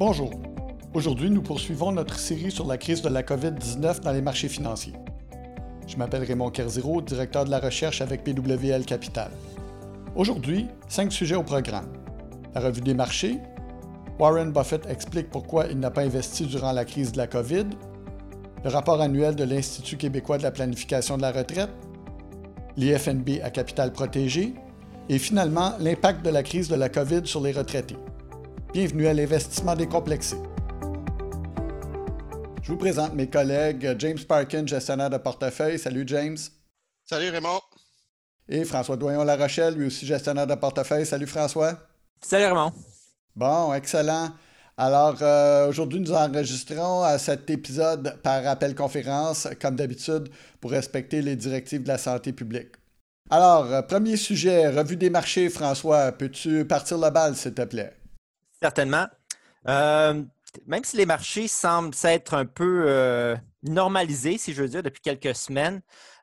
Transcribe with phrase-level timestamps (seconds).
[0.00, 0.30] Bonjour.
[0.94, 4.94] Aujourd'hui, nous poursuivons notre série sur la crise de la COVID-19 dans les marchés financiers.
[5.86, 9.30] Je m'appelle Raymond Kerziro, directeur de la recherche avec PWL Capital.
[10.16, 11.92] Aujourd'hui, cinq sujets au programme.
[12.54, 13.36] La revue des marchés,
[14.18, 17.66] Warren Buffett explique pourquoi il n'a pas investi durant la crise de la COVID,
[18.64, 21.74] le rapport annuel de l'Institut québécois de la planification de la retraite,
[22.78, 24.54] l'IFNB à capital protégé,
[25.10, 27.98] et finalement l'impact de la crise de la COVID sur les retraités.
[28.72, 30.36] Bienvenue à l'investissement décomplexé.
[32.62, 35.76] Je vous présente mes collègues James Parkin, gestionnaire de portefeuille.
[35.76, 36.36] Salut James.
[37.04, 37.58] Salut Raymond.
[38.48, 41.04] Et François Doyon-La Rochelle, lui aussi gestionnaire de portefeuille.
[41.04, 41.80] Salut François.
[42.22, 42.72] Salut Raymond.
[43.34, 44.28] Bon, excellent.
[44.76, 50.28] Alors, euh, aujourd'hui, nous enregistrons euh, cet épisode par appel conférence, comme d'habitude,
[50.60, 52.76] pour respecter les directives de la santé publique.
[53.30, 56.12] Alors, euh, premier sujet, revue des marchés, François.
[56.12, 57.99] Peux-tu partir la balle, s'il te plaît?
[58.62, 59.06] Certainement.
[59.66, 65.34] même si les marchés semblent s'être un peu normalisés, si je veux dire, depuis quelques
[65.34, 65.80] semaines,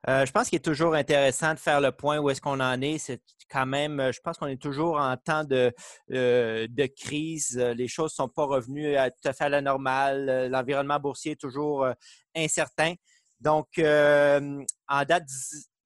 [0.07, 2.97] je pense qu'il est toujours intéressant de faire le point où est-ce qu'on en est.
[2.97, 5.73] C'est quand même, euh, je pense qu'on est toujours en temps de,
[6.11, 7.57] euh, de crise.
[7.57, 10.49] Euh, les choses ne sont pas revenues tout à fait à la normale.
[10.49, 11.87] L'environnement boursier est toujours
[12.35, 12.93] incertain.
[13.39, 15.25] Donc, en date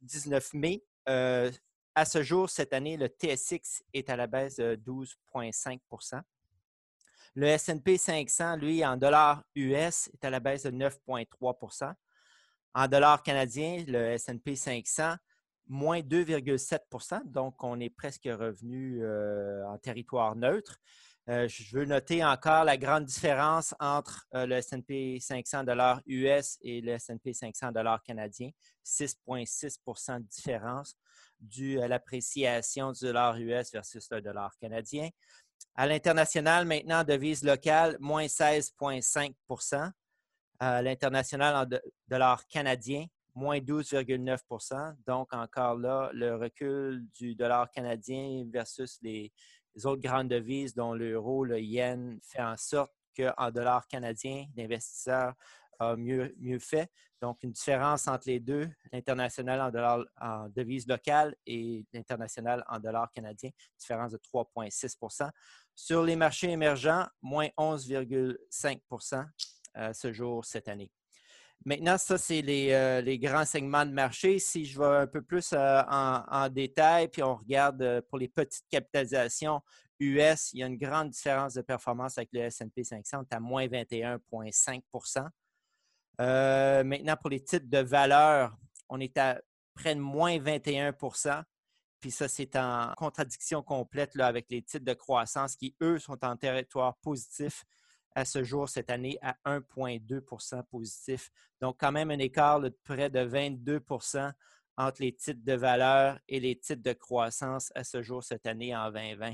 [0.02, 5.80] 19 mai, à ce jour, cette année, le TSX est à la baisse de 12,5
[7.36, 11.94] Le SP 500, lui, en dollars US, est à la baisse de 9,3%
[12.74, 15.16] En dollars canadiens, le SP 500
[15.68, 20.78] moins 2,7% Donc, on est presque revenu euh, en territoire neutre.
[21.30, 25.64] Euh, je veux noter encore la grande différence entre euh, le S&P 500
[26.08, 27.72] US et le S&P 500
[28.04, 28.50] canadien.
[28.84, 30.96] 6,6% de différence
[31.40, 35.10] due à l'appréciation du dollar US versus le dollar canadien.
[35.76, 39.92] À l'international, maintenant, devise locale, moins 16,5
[40.60, 48.46] À l'international en dollar canadien, moins 12,9% Donc, encore là, le recul du dollar canadien
[48.52, 49.32] versus les,
[49.86, 55.34] autres grandes devises, dont l'euro, le yen, fait en sorte qu'en dollars canadiens, l'investisseur
[55.98, 56.90] mieux, fait.
[57.22, 63.52] Donc, une différence entre les deux, l'international en, devise locale et l'international en dollars canadiens,
[63.78, 65.30] différence de 3,6%
[65.76, 69.26] Sur les marchés émergents, moins 11,5%
[69.78, 70.92] euh, ce jour cette année.
[71.64, 74.40] Maintenant, ça, c'est euh, les, grands segments de marché.
[74.40, 78.66] Si je vais un peu plus euh, en, détail, puis on regarde pour les petites
[78.72, 79.62] capitalisations
[80.00, 83.68] US, il y a une grande différence de performance avec le S&P 500, à moins
[83.68, 84.82] 21,5
[86.84, 88.56] Maintenant, pour les titres de valeur,
[88.90, 89.42] on est à
[89.74, 91.44] près de moins 21%
[92.02, 96.36] puis ça, c'est en contradiction complète avec les titres de croissance qui, eux, sont en
[96.36, 97.64] territoire positif
[98.16, 101.30] à ce jour cette année à 1,2% positif.
[101.62, 104.34] Donc, quand même un écart de près de 22%
[104.78, 108.76] entre les titres de valeur et les titres de croissance à ce jour cette année
[108.76, 109.34] en 2020.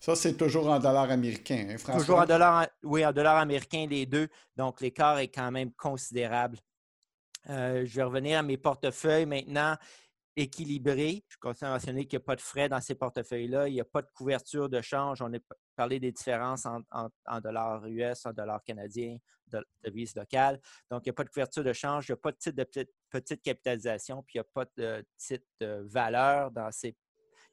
[0.00, 2.00] Ça, c'est toujours en dollars américains, hein, François?
[2.00, 4.28] Toujours en dollars, oui, en dollars américains, les deux.
[4.56, 6.58] Donc, l'écart est quand même considérable.
[7.50, 9.76] Euh, je vais revenir à mes portefeuilles maintenant
[10.36, 11.24] équilibrés.
[11.28, 13.68] Je continue à mentionner qu'il n'y a pas de frais dans ces portefeuilles-là.
[13.68, 15.20] Il n'y a pas de couverture de change.
[15.22, 15.38] On a
[15.76, 20.60] parlé des différences en, dollars US, en dollars canadiens, de devises locales.
[20.90, 22.08] Donc, il n'y a pas de couverture de change.
[22.08, 25.04] Il n'y a pas de titre de petite, capitalisation, puis il n'y a pas de
[25.16, 26.96] titre de valeur dans ces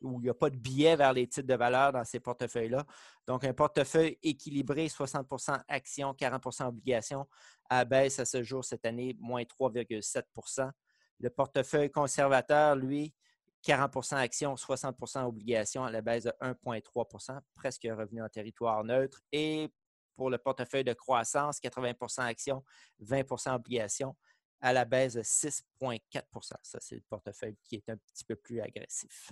[0.01, 2.85] où il n'y a pas de biais vers les titres de valeur dans ces portefeuilles-là.
[3.27, 7.27] Donc, un portefeuille équilibré, 60% actions, 40% obligations,
[7.69, 10.71] à baisse à ce jour cette année, moins 3,7%
[11.19, 13.13] le portefeuille conservateur, lui,
[13.63, 19.21] 40% actions, 60% obligations à la baisse de 1,3% presque revenu en territoire neutre.
[19.31, 19.69] Et
[20.15, 22.63] pour le portefeuille de croissance, 80% actions,
[23.03, 24.15] 20% obligations
[24.61, 28.61] à la baisse de 6,4% Ça, c'est le portefeuille qui est un petit peu plus
[28.61, 29.31] agressif.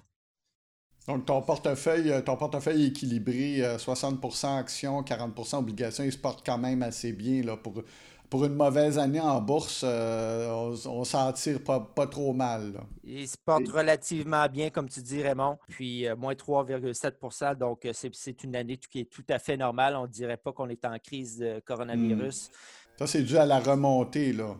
[1.08, 6.46] Donc, ton portefeuille, euh, ton portefeuille équilibré, 60% euh, actions, 40% obligations, il se porte
[6.46, 7.82] quand même assez bien là, pour
[8.30, 10.50] pour une mauvaise année en bourse, euh,
[10.86, 12.74] on, ne s'en tire pas, pas, trop mal.
[13.04, 15.58] Il se porte relativement bien, comme tu dis, Raymond.
[15.70, 19.96] Puis euh, moins 3,7 Donc, c'est une année qui est tout à fait normale.
[19.96, 22.50] On ne dirait pas qu'on est en crise de coronavirus.
[22.50, 23.00] Hmm.
[23.00, 24.56] Ça, c'est dû à la remontée, là.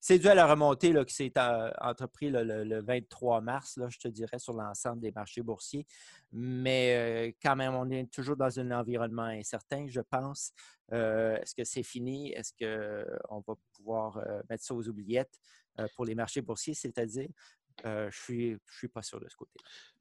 [0.00, 1.32] C'est dû à la remontée là, qui s'est
[1.80, 5.86] entreprise le, 23 mars, là, je te dirais, sur l'ensemble des marchés boursiers.
[6.32, 10.52] Mais quand même, on est toujours dans un environnement incertain, je pense.
[10.90, 12.32] Est-ce que c'est fini?
[12.32, 15.38] Est-ce qu'on va pouvoir mettre ça aux oubliettes
[15.94, 16.74] pour les marchés boursiers?
[16.74, 17.28] C'est-à-dire,
[17.84, 19.58] je suis, je suis pas sûr de ce côté.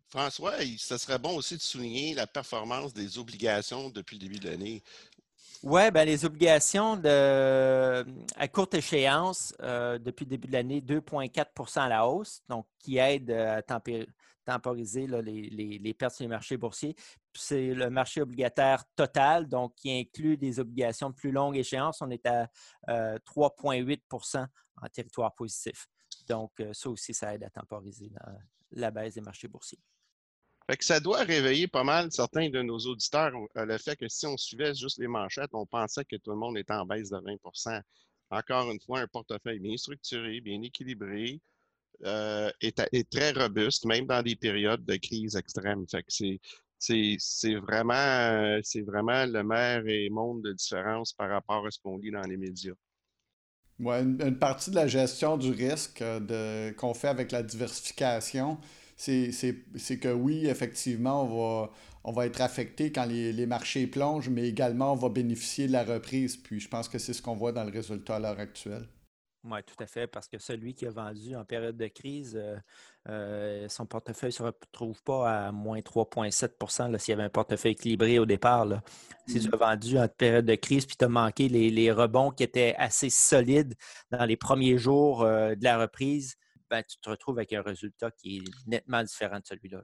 [0.09, 4.49] François, ce serait bon aussi de souligner la performance des obligations depuis le début de
[4.49, 4.81] l'année.
[5.63, 8.06] Oui, ben, les obligations de,
[8.36, 12.98] à courte échéance, euh, depuis le début de l'année, 2,4% à la hausse, donc qui
[12.98, 16.95] aide à temporiser les, pertes sur les marchés boursiers.
[17.33, 22.01] C'est le marché obligataire total, donc qui inclut des obligations de plus longue échéance.
[22.01, 22.48] On est à
[22.88, 24.45] 3,8% euh,
[24.81, 25.88] en territoire positif.
[26.27, 28.12] Donc, euh, ça aussi, ça aide à temporiser
[28.71, 29.80] la baisse des marchés boursiers.
[30.69, 34.09] Fait que ça doit réveiller pas mal certains de nos auditeurs euh, le fait que
[34.09, 37.09] si on suivait juste les manchettes, on pensait que tout le monde était en baisse
[37.09, 37.81] de 20%
[38.31, 41.39] Encore une fois, un portefeuille bien structuré, bien équilibré,
[42.05, 45.85] euh, est, très robuste, même dans des périodes de crise extrême.
[45.87, 46.11] Fait que
[46.77, 52.11] c'est, vraiment, vraiment le maire et monde de différence par rapport à ce qu'on lit
[52.11, 52.75] dans les médias.
[53.79, 58.57] Une, partie de la gestion du risque euh, qu'on fait avec la diversification,
[58.97, 61.71] c'est que oui, effectivement, on va,
[62.03, 65.73] on va être affecté quand les, les, marchés plongent, mais également on va bénéficier de
[65.73, 66.35] la reprise.
[66.38, 68.88] Puis je pense que c'est ce qu'on voit dans le résultat à l'heure actuelle.
[69.49, 72.57] Oui, tout à fait, parce que celui qui a vendu en période de crise, euh,
[73.07, 77.71] euh, son portefeuille ne se retrouve pas à moins 3,7% s'il y avait un portefeuille
[77.71, 78.65] équilibré au départ.
[78.65, 78.81] Là.
[79.25, 82.31] Si tu as vendu en période de crise puis tu as manqué les, les, rebonds
[82.31, 83.75] qui étaient assez solides
[84.11, 86.35] dans les premiers jours euh, de la reprise,
[86.69, 89.83] ben, tu te retrouves avec un résultat qui est nettement différent de celui-là.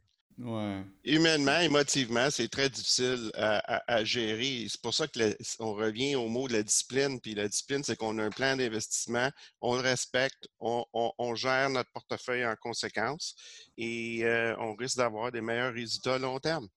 [1.03, 4.65] Humainement, émotivement, c'est très difficile à, gérer.
[4.67, 7.19] C'est pour ça qu'on revient au mot de la discipline.
[7.21, 9.29] Puis la discipline, c'est qu'on a un plan d'investissement,
[9.61, 13.35] on le respecte, on, gère notre portefeuille en conséquence
[13.77, 16.67] et euh, on risque d'avoir des meilleurs résultats à long terme.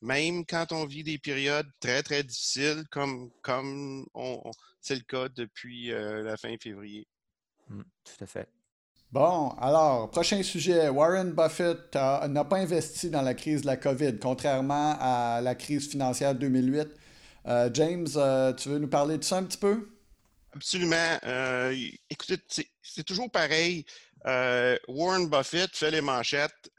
[0.00, 4.06] Même quand on vit des périodes très, très difficiles, comme, comme
[4.80, 7.06] c'est le cas depuis euh, la fin février.
[7.68, 8.48] Mmh, tout à fait.
[9.12, 10.88] Bon, alors, prochain sujet.
[10.88, 15.90] Warren Buffett n'a pas investi dans la crise de la COVID, contrairement à la crise
[15.90, 16.88] financière de 2008.
[17.46, 19.90] Euh, James, euh, tu veux nous parler de ça un petit peu?
[20.54, 21.18] Absolument.
[21.24, 21.76] Euh,
[22.08, 22.38] écoutez,
[22.80, 23.84] c'est toujours pareil.
[24.24, 26.70] Warren Buffett fait les manchettes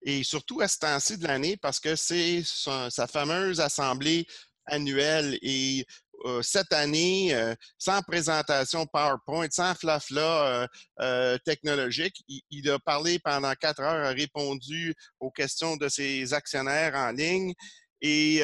[0.00, 4.26] et surtout à ce temps-ci de l'année parce que c'est sa fameuse assemblée
[4.64, 5.86] annuelle et
[6.24, 10.66] euh, cette année, euh, sans présentation PowerPoint, sans flafla
[11.00, 12.16] euh, technologique.
[12.50, 17.52] Il, a parlé pendant quatre heures, a répondu aux questions de ses actionnaires en ligne.
[18.00, 18.42] Et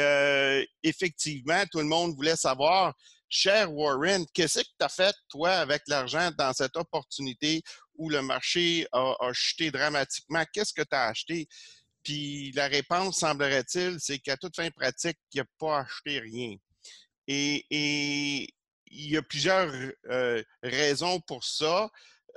[0.82, 2.94] effectivement, tout le monde voulait savoir,
[3.28, 7.62] cher Warren, qu'est-ce que tu as fait, toi, avec l'argent dans cette opportunité
[7.94, 10.44] où le marché a, chuté dramatiquement?
[10.54, 11.46] Qu'est-ce que tu as acheté?
[12.02, 16.56] Puis la réponse, semblerait-il, c'est qu'à toute fin pratique, il n'a pas acheté rien.
[17.30, 18.54] Et,
[18.92, 19.72] il y a plusieurs
[20.10, 21.88] euh, raisons pour ça.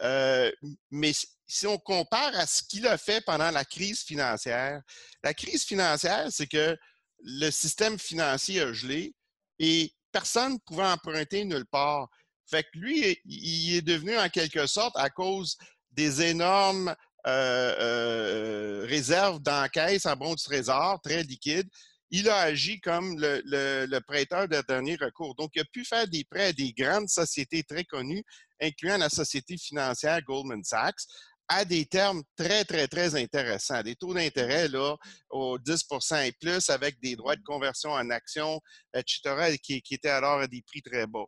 [0.01, 0.51] Euh,
[0.91, 1.11] mais
[1.47, 4.81] si on compare à ce qu'il a fait pendant la crise financière,
[5.23, 6.77] la crise financière, c'est que
[7.23, 9.15] le système financier a gelé
[9.57, 12.07] et personne ne pouvait emprunter nulle part.
[12.45, 15.57] Fait que lui, il est devenu en quelque sorte à cause
[15.91, 16.95] des énormes
[17.25, 21.69] euh, réserves d'encaisse en bon du trésor, très liquides,
[22.15, 25.33] il a agi comme le, prêteur de dernier recours.
[25.33, 28.23] Donc, il a pu faire des prêts à des grandes sociétés très connues,
[28.61, 31.07] incluant la société financière Goldman Sachs,
[31.47, 33.81] à des termes très, très, très intéressants.
[33.81, 34.95] Des taux d'intérêt, là,
[35.31, 38.61] au 10% et plus, avec des droits de conversion en actions,
[38.93, 41.25] etc., qui, qui étaient alors à des prix très bas.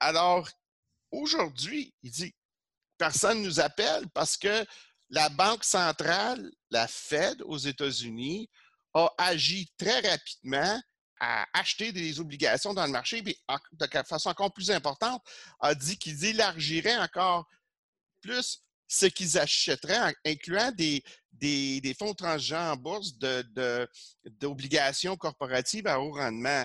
[0.00, 0.48] Alors,
[1.12, 2.34] aujourd'hui, il dit,
[2.98, 4.64] personne ne nous appelle parce que
[5.10, 8.50] la Banque centrale, la Fed aux États-Unis,
[8.94, 10.80] a agi très rapidement
[11.20, 13.36] à acheter des obligations dans le marché, puis
[13.72, 15.22] de façon encore plus importante,
[15.60, 17.46] a dit qu'ils élargiraient encore
[18.20, 21.02] plus ce qu'ils achèteraient, incluant des,
[21.32, 23.12] des, fonds transgents en bourse
[24.24, 26.64] d'obligations de, corporatives à haut rendement.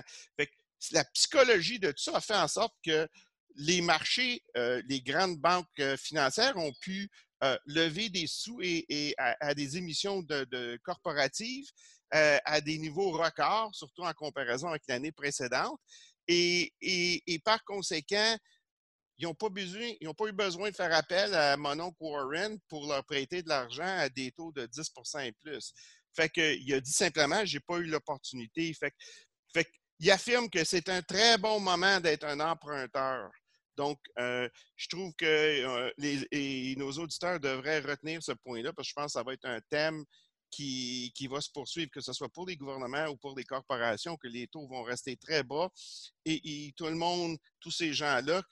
[0.92, 3.08] la psychologie de tout ça a fait en sorte que
[3.56, 7.08] les marchés, euh, les grandes banques euh, financières ont pu
[7.44, 11.70] euh, lever des sous et, à, des émissions de corporatives
[12.14, 15.78] euh, à des niveaux records, surtout en comparaison avec l'année précédente.
[16.28, 16.72] Et,
[17.44, 18.36] par conséquent,
[19.18, 19.48] ils n'ont pas,
[20.26, 24.32] eu besoin de faire appel à Monon Warren pour leur prêter de l'argent à des
[24.32, 25.72] taux de 10% et plus.
[26.16, 28.72] Fait qu'il a dit simplement, j'ai pas eu l'opportunité.
[28.74, 28.94] Fait,
[29.52, 29.68] fait
[30.00, 33.30] il affirme que c'est un très bon moment d'être un emprunteur.
[33.76, 38.94] Donc, euh, je trouve que euh, nos auditeurs devraient retenir ce point-là parce que je
[38.94, 40.04] pense que ça va être un thème
[40.50, 44.28] qui, va se poursuivre, que ce soit pour les gouvernements ou pour les corporations, que
[44.28, 45.68] les taux vont rester très bas.
[46.24, 48.42] Et, tout le monde, tous ces gens-là,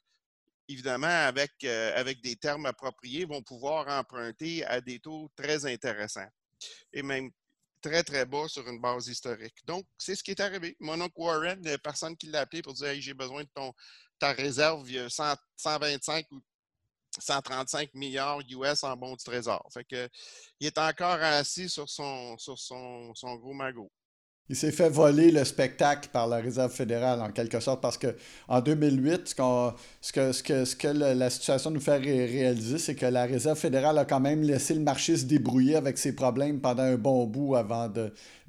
[0.69, 6.29] évidemment, avec, euh, avec des termes appropriés, vont pouvoir emprunter à des taux très intéressants
[6.93, 7.31] et même
[7.81, 9.57] très, très bas sur une base historique.
[9.67, 10.77] Donc, c'est ce qui est arrivé.
[10.81, 13.73] Mon oncle Warren, personne qui l'a appelé pour dire hey, j'ai besoin de ton,
[14.19, 16.41] ta réserve, il y a 125 ou
[17.19, 19.67] 135 milliards US en bons du trésor.
[19.73, 20.09] Fait que,
[20.61, 23.91] il est encore assis sur son, sur son, son gros magot.
[24.49, 28.61] Il s'est fait voler le spectacle par la Réserve fédérale, en quelque sorte, parce qu'en
[28.61, 29.35] 2008, ce,
[30.03, 33.59] ce, que, ce, que, ce que la situation nous fait réaliser, c'est que la Réserve
[33.59, 37.25] fédérale a quand même laissé le marché se débrouiller avec ses problèmes pendant un bon
[37.27, 37.91] bout avant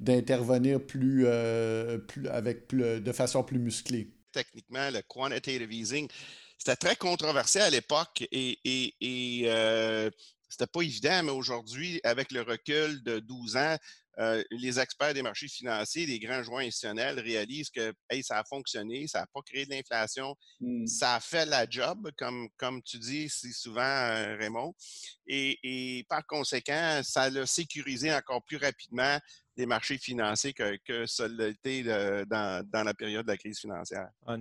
[0.00, 4.10] d'intervenir plus, euh, plus, avec de façon plus musclée.
[4.32, 6.08] Techniquement, le quantitative easing,
[6.58, 10.10] c'était très controversé à l'époque et, et, et euh,
[10.48, 13.76] c'était pas évident, mais aujourd'hui, avec le recul de 12 ans,
[14.18, 17.92] euh, les experts des marchés financiers, les grands joueurs institutionnels réalisent que
[18.22, 20.86] ça a fonctionné, ça n'a pas créé de l'inflation, mmh.
[20.86, 24.72] ça a fait la job, comme, comme tu dis si souvent, euh, Raymond.
[25.26, 29.18] Et, et, par conséquent, ça l'a sécurisé encore plus rapidement
[29.56, 33.58] des marchés financiers que, que ça l'a été dans, dans, la période de la crise
[33.58, 34.08] financière?
[34.26, 34.36] Ah,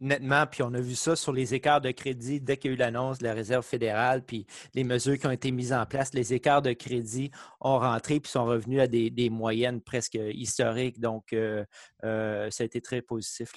[0.00, 2.74] nettement, puis on a vu ça sur les écarts de crédit dès qu'il y a
[2.74, 6.12] eu l'annonce de la Réserve fédérale, puis les mesures qui ont été mises en place,
[6.14, 11.00] les écarts de crédit ont rentré puis sont revenus à des, des moyennes presque historiques.
[11.00, 11.64] Donc, euh,
[12.04, 13.52] euh, ça a été très positif.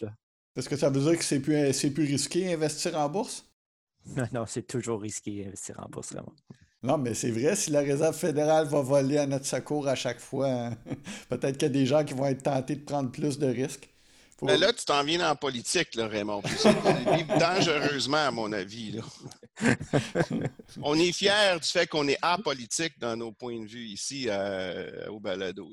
[0.56, 3.48] Est-ce que ça veut dire que c'est plus, plus risqué investir en bourse?
[4.18, 6.34] Non, non c'est toujours risqué investir en bourse, vraiment.
[6.84, 10.20] Non, mais c'est vrai, si la Réserve fédérale va voler à notre secours à chaque
[10.20, 10.78] fois, hein,
[11.30, 13.88] peut-être qu'il y a des gens qui vont être tentés de prendre plus de risques.
[14.44, 16.42] Mais là, tu t'en viens la politique, là, Raymond.
[17.40, 19.00] dangereusement, à mon avis.
[20.82, 25.08] on est fiers du fait qu'on est apolitique dans nos points de vue ici euh,
[25.10, 25.70] au balado.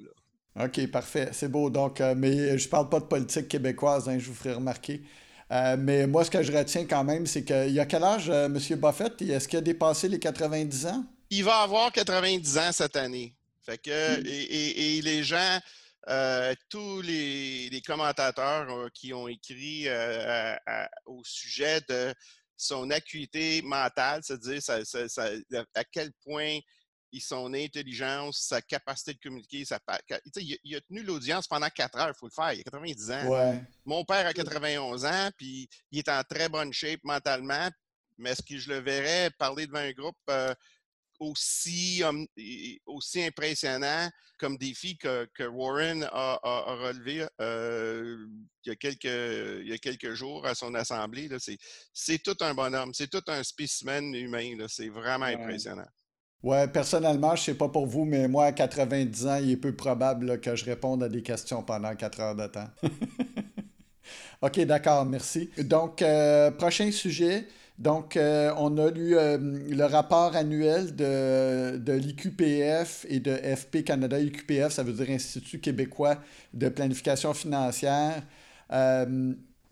[0.60, 1.30] OK, parfait.
[1.32, 1.70] C'est beau.
[1.70, 5.02] Donc, euh, mais je parle pas de politique québécoise, hein, je vous ferai remarquer.
[5.50, 8.28] Euh, mais moi, ce que je retiens quand même, c'est qu'il y a quel âge,
[8.28, 8.58] euh, M.
[8.76, 9.20] Buffett?
[9.22, 11.04] Est-ce qu'il a dépassé les 90 ans?
[11.30, 13.34] Il va avoir 90 ans cette année.
[13.64, 14.26] Fait que, hmm.
[14.26, 15.58] et, les gens,
[16.08, 19.88] euh, tous les, commentateurs qui ont écrit
[21.06, 22.12] au sujet de
[22.56, 24.60] son acuité mentale, c'est-à-dire
[25.74, 26.58] à quel point
[27.20, 29.64] son intelligence, sa capacité de communiquer.
[29.64, 29.80] Sa,
[30.36, 32.52] il, il, a tenu l'audience pendant quatre heures, il faut le faire.
[32.52, 33.60] Il a 90 ans.
[33.84, 37.68] Mon père a 91 ans, puis il est en très bonne shape mentalement.
[38.18, 40.52] Mais est-ce que je le verrais parler devant un groupe euh,
[41.20, 42.02] aussi,
[42.86, 46.38] aussi impressionnant comme défi que, que Warren a,
[46.80, 48.24] relevé euh,
[48.64, 51.28] il, y a quelques, il y a quelques jours à son assemblée?
[51.92, 54.56] C'est tout un bonhomme, c'est tout un spécimen humain.
[54.68, 55.88] C'est vraiment impressionnant.
[56.42, 59.74] Ouais, personnellement, je sais pas pour vous, mais moi, à 90 ans, il est peu
[59.74, 62.68] probable que je réponde à des questions pendant 4 heures de temps.
[64.42, 65.50] OK, d'accord, merci.
[65.58, 67.46] Donc, euh, prochain sujet.
[67.78, 73.84] Donc, euh, on a lu euh, le rapport annuel de, de l'IQPF et de FP
[73.84, 74.18] Canada.
[74.20, 76.18] IQPF, ça veut dire Institut québécois
[76.54, 78.22] de planification financière.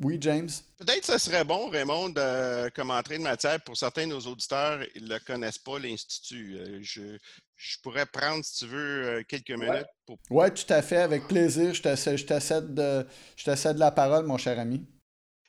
[0.00, 0.48] Oui, James?
[0.78, 4.20] Peut-être que ce serait bon, Raymond, de, comme entrée de matière, pour certains de nos
[4.20, 6.56] auditeurs, ils ne connaissent pas l'Institut.
[6.58, 10.18] Euh, je, pourrais prendre, si tu veux, euh, quelques minutes pour.
[10.28, 11.72] Oui, tout à fait, avec plaisir.
[11.72, 11.82] Je
[12.24, 14.86] t'accède de, de la parole, mon cher ami.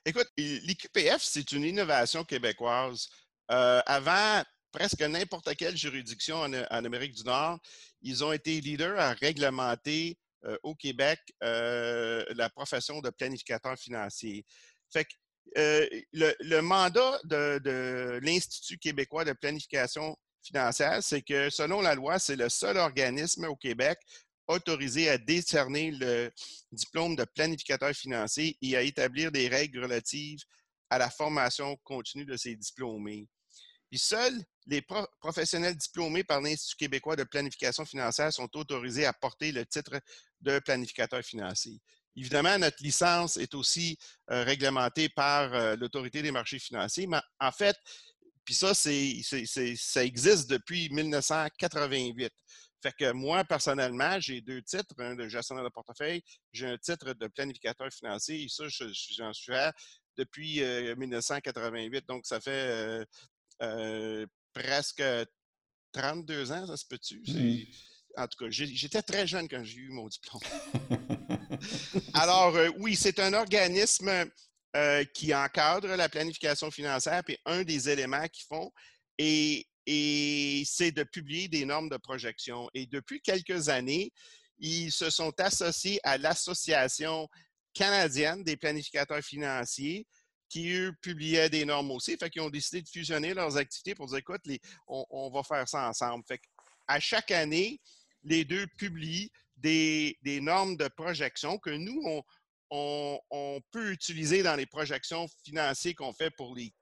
[0.05, 3.09] Écoute, l'IQPF, c'est une innovation québécoise.
[3.51, 4.41] Euh, avant
[4.71, 7.59] presque n'importe quelle juridiction en, en, Amérique du Nord,
[8.01, 14.45] ils ont été leaders à réglementer euh, au Québec euh, la profession de planificateur financier.
[14.91, 15.13] Fait que
[15.57, 22.35] euh, le, mandat de, l'Institut québécois de planification financière, c'est que selon la loi, c'est
[22.35, 23.97] le seul organisme au Québec
[24.47, 26.31] autorisé à décerner le
[26.71, 30.39] diplôme de planificateur financier et à établir des règles relatives
[30.89, 33.27] à la formation continue de ces diplômés.
[33.89, 34.81] Puis seuls les
[35.19, 39.99] professionnels diplômés par l'Institut québécois de planification financière sont autorisés à porter le titre
[40.41, 41.79] de planificateur financier.
[42.17, 43.95] Évidemment, notre licence est aussi
[44.31, 47.77] euh, réglementée par euh, l'autorité des marchés financiers, mais en fait,
[48.43, 49.21] puis ça, c'est,
[49.75, 52.33] ça existe depuis 1988.
[52.81, 57.13] Fait que moi, personnellement, j'ai deux titres, un de gestionnaire de portefeuille, j'ai un titre
[57.13, 58.63] de planificateur financier, et ça,
[59.17, 59.73] j'en suis à
[60.17, 60.61] depuis
[60.97, 61.97] 1988.
[61.97, 63.05] Euh, Donc, ça fait
[64.53, 65.03] presque
[65.91, 67.21] 32 ans, ça se peut-tu?
[68.15, 70.41] En tout cas, j'étais très jeune quand j'ai eu mon diplôme.
[72.13, 74.29] Alors, euh, oui, c'est un organisme
[74.75, 78.71] euh, qui encadre la planification financière, puis un des éléments qu'ils font,
[79.17, 82.69] et, et c'est de publier des normes de projection.
[82.73, 84.11] Et depuis quelques années,
[84.59, 87.27] ils se sont associés à l'Association
[87.73, 90.07] canadienne des planificateurs financiers,
[90.49, 92.17] qui, eux, publiaient des normes aussi.
[92.17, 94.41] Fait qu'ils ont décidé de fusionner leurs activités pour dire, écoute,
[94.87, 96.23] on, va faire ça ensemble.
[96.27, 96.41] Fait
[96.87, 97.81] à chaque année,
[98.23, 102.23] les deux publient des, normes de projection que nous,
[102.69, 106.73] on, peut utiliser dans les projections financières qu'on fait pour les,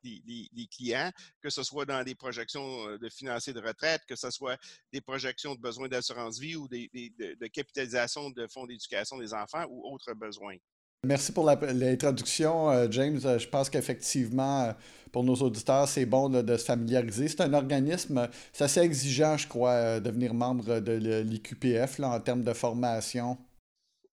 [0.72, 4.58] clients, que ce soit dans des projections euh, de financiers de retraite, que ce soit
[4.92, 9.66] des projections de besoins d'assurance vie ou des, de, capitalisation de fonds d'éducation des enfants
[9.70, 10.58] ou autres besoins.
[11.04, 13.20] Merci pour l'introduction, euh, James.
[13.26, 14.74] Euh, je pense qu'effectivement,
[15.12, 17.28] pour nos auditeurs, c'est bon de se familiariser.
[17.28, 22.44] C'est un organisme, c'est assez exigeant, je crois, de devenir membre de l'IQPF en termes
[22.44, 23.38] de formation.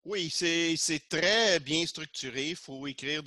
[0.05, 2.51] Oui, c'est très bien structuré.
[2.51, 3.23] Il faut écrire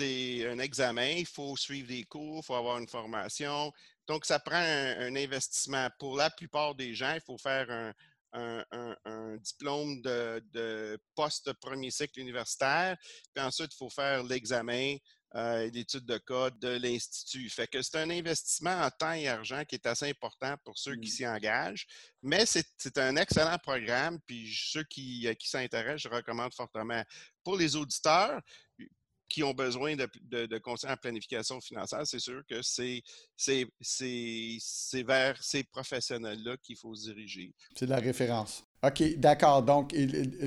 [0.52, 3.72] un examen, il faut suivre des cours, il faut avoir une formation.
[4.08, 5.88] Donc, ça prend un, investissement.
[5.98, 7.94] Pour la plupart des gens, il faut faire un,
[8.34, 12.98] un, diplôme de, de post-premier cycle universitaire.
[13.34, 14.98] Puis ensuite, il faut faire l'examen
[15.36, 17.50] euh, d'études de code de l'Institut.
[17.50, 20.96] Fait que c'est un investissement en temps et argent qui est assez important pour ceux
[20.96, 21.12] qui mmh.
[21.12, 21.88] s'y engagent,
[22.22, 27.04] mais c'est un excellent programme, puis ceux qui, qui s'intéressent, je recommande fortement.
[27.44, 28.42] Pour les auditeurs,
[29.28, 30.08] qui ont besoin de,
[30.46, 33.04] de, conseils en planification financière, c'est sûr que c'est
[35.04, 37.54] vers ces professionnels-là qu'il faut se diriger.
[37.76, 38.64] C'est la référence.
[38.84, 39.64] OK, d'accord.
[39.64, 39.96] Donc,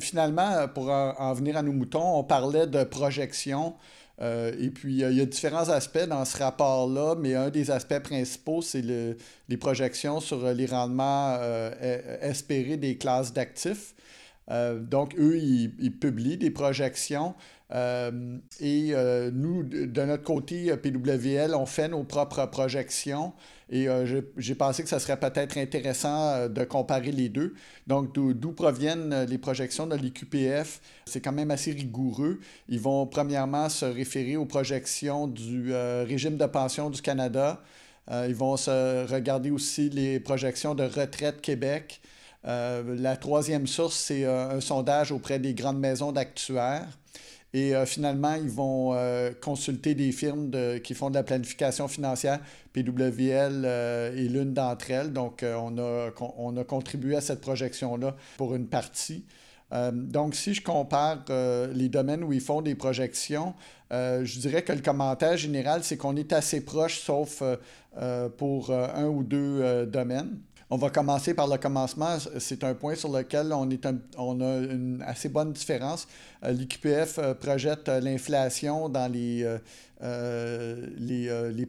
[0.01, 3.77] finalement, pour en venir à nos moutons, on parlait de projection.
[4.21, 8.01] Euh, et puis, il y a différents aspects dans ce rapport-là, mais un des aspects
[8.01, 9.17] principaux, c'est le,
[9.49, 13.95] les projections sur les rendements euh, espérés des classes d'actifs.
[14.51, 17.35] Euh, donc, eux, ils, publient des projections.
[17.71, 18.95] Et
[19.33, 23.33] nous, de notre côté, PWL, on fait nos propres projections.
[23.71, 27.55] Et euh, j'ai pensé que ça serait peut-être intéressant euh, de comparer les deux.
[27.87, 30.81] Donc, d'où proviennent euh, les projections de l'IQPF?
[31.05, 32.41] C'est quand même assez rigoureux.
[32.69, 37.63] Ils vont premièrement se référer aux projections du régime de pension du Canada.
[38.11, 42.01] ils vont se regarder aussi les projections de retraite Québec.
[42.45, 46.98] la troisième source, c'est un sondage auprès des grandes maisons d'actuaires.
[47.55, 50.51] Et euh, finalement, ils vont euh, consulter des firmes
[50.83, 52.41] qui font de la planification financière.
[52.75, 55.13] PWL euh, est l'une d'entre elles.
[55.13, 59.25] Donc, on, a, on a contribué à cette projection-là pour une partie.
[59.93, 61.25] donc, si je compare
[61.75, 63.55] les domaines où ils font des projections,
[63.91, 67.43] je dirais que le commentaire général, c'est qu'on est assez proche, sauf
[68.37, 70.39] pour un ou deux domaines.
[70.71, 72.19] On va commencer par le commencement.
[72.39, 76.07] C'est un point sur lequel on, est on a une assez bonne différence.
[76.45, 79.47] Euh, L'IQPF euh, projette euh, l'inflation dans les,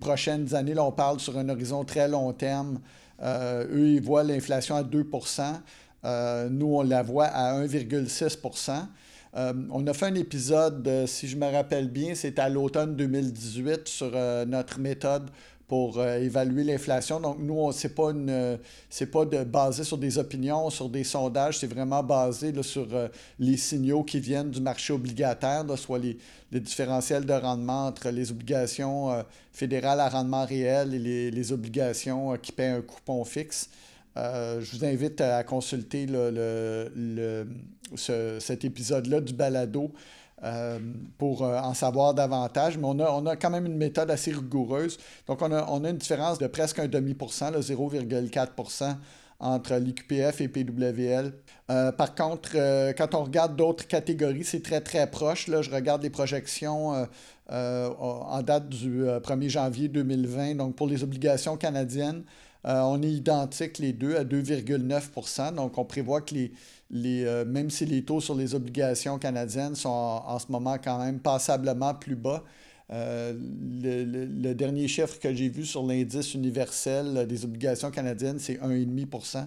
[0.01, 0.73] prochaines années.
[0.73, 2.79] Là, on parle sur un horizon très long terme.
[3.23, 8.85] eux, ils voient l'inflation à 2% Nous, on la voit à 1,6%
[9.71, 14.11] on a fait un épisode, si je me rappelle bien, c'était à l'automne 2018 sur
[14.47, 15.29] notre méthode
[15.69, 17.19] pour euh, évaluer l'inflation.
[17.19, 18.57] Donc, nous, ce n'est pas, une,
[19.11, 23.55] pas de, basé sur des opinions, sur des sondages, c'est vraiment basé sur euh, les
[23.55, 26.17] signaux qui viennent du marché obligataire, soit les,
[26.51, 29.21] différentiels de rendement entre les obligations euh,
[29.53, 33.69] fédérales à rendement réel et les, obligations qui paient un coupon fixe.
[34.15, 37.47] je vous invite à consulter le,
[37.95, 39.91] cet épisode-là du balado
[40.43, 40.79] euh,
[41.17, 44.31] pour euh, en savoir davantage, mais on a, on a, quand même une méthode assez
[44.31, 44.97] rigoureuse.
[45.27, 48.95] Donc, on a, on a une différence de presque un demi pour cent, 0,4%
[49.41, 51.33] entre l'IQPF et PWL.
[51.69, 52.51] Euh, par contre,
[52.97, 55.47] quand on regarde d'autres catégories, c'est très, très proche.
[55.47, 57.07] Là, je regarde les projections
[57.49, 60.55] en date du 1er janvier 2020.
[60.55, 62.23] Donc, pour les obligations canadiennes,
[62.63, 66.51] on est identique les deux à 2,9% Donc, on prévoit que les,
[66.91, 71.19] euh, même si les taux sur les obligations canadiennes sont en, ce moment quand même
[71.19, 72.43] passablement plus bas,
[72.91, 79.45] euh, le, dernier chiffre que j'ai vu sur l'indice universel des obligations canadiennes, c'est 1,5%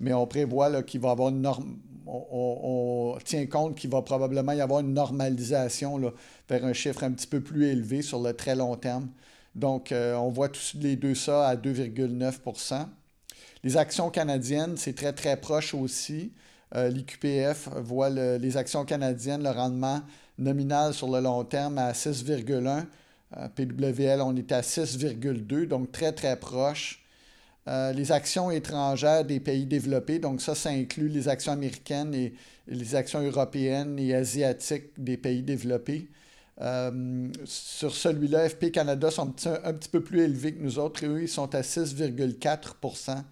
[0.00, 1.78] Mais on prévoit qu'il va avoir une norme.
[2.06, 6.00] On, tient compte qu'il va probablement y avoir une normalisation
[6.48, 9.08] vers un chiffre un petit peu plus élevé sur le très long terme.
[9.54, 12.86] Donc, euh, on voit tous les deux ça à 2,9%
[13.64, 16.32] Les actions canadiennes, c'est très, très proche aussi.
[16.74, 20.00] Euh, L'IQPF voit les actions canadiennes, le rendement
[20.38, 22.86] nominal sur le long terme à 6,1.
[23.36, 26.98] Euh, PWL, on est à 6,2, donc très, très proche.
[27.66, 32.34] Les actions étrangères des pays développés, donc ça, ça inclut les actions américaines et,
[32.66, 36.08] les actions européennes et asiatiques des pays développés.
[36.58, 41.22] Sur celui-là, FP Canada sont un petit, peu plus élevés que nous autres et eux,
[41.22, 43.22] ils sont à 6,4%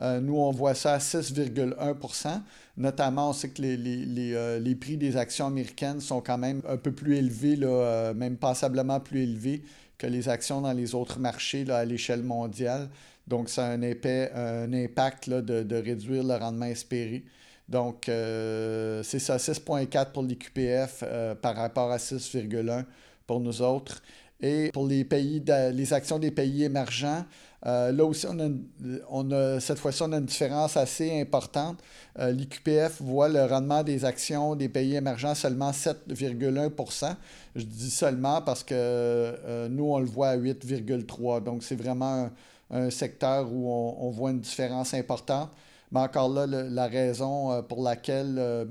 [0.00, 2.40] euh, nous, on voit ça à 6,1%
[2.76, 6.92] Notamment, on sait que euh, les, prix des actions américaines sont quand même un peu
[6.92, 9.64] plus élevés, euh, même passablement plus élevés
[9.96, 12.88] que les actions dans les autres marchés à l'échelle mondiale.
[13.26, 17.24] Donc, ça a un, impact de, réduire le rendement espéré.
[17.68, 21.04] Donc, c'est ça, 6,4 pour l'IQPF
[21.42, 22.84] par rapport à 6,1
[23.26, 24.02] pour nous autres.
[24.40, 27.24] Et pour les pays, les actions des pays émergents,
[27.66, 28.26] euh, là aussi,
[29.10, 31.78] on a, cette fois-ci, on a une différence assez importante.
[32.18, 37.16] Euh, L'IQPF voit le rendement des actions des pays émergents seulement 7,1%
[37.56, 42.30] Je dis seulement parce que euh, nous, on le voit à 8,3 Donc, c'est vraiment
[42.70, 45.50] un, secteur où on, voit une différence importante.
[45.90, 48.68] Mais encore là, la raison pour laquelle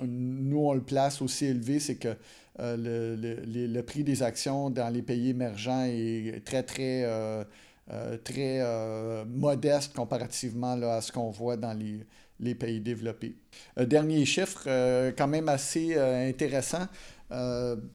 [0.00, 2.16] nous, on le place aussi élevé, c'est que
[2.58, 7.04] le, le, prix des actions dans les pays émergents est très, très
[7.90, 13.36] euh, très euh, modeste comparativement à ce qu'on voit dans les, pays développés.
[13.78, 14.64] Euh, dernier chiffre,
[15.16, 16.86] quand même assez intéressant.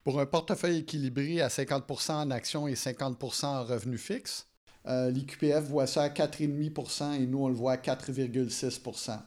[0.04, 4.48] pour un portefeuille équilibré à 50% en actions et 50% en revenus fixes,
[4.86, 9.20] l'IQPF voit ça à 4,5% et nous, on le voit à 4,6%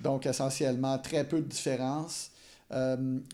[0.00, 2.30] Donc, essentiellement, très peu de différence.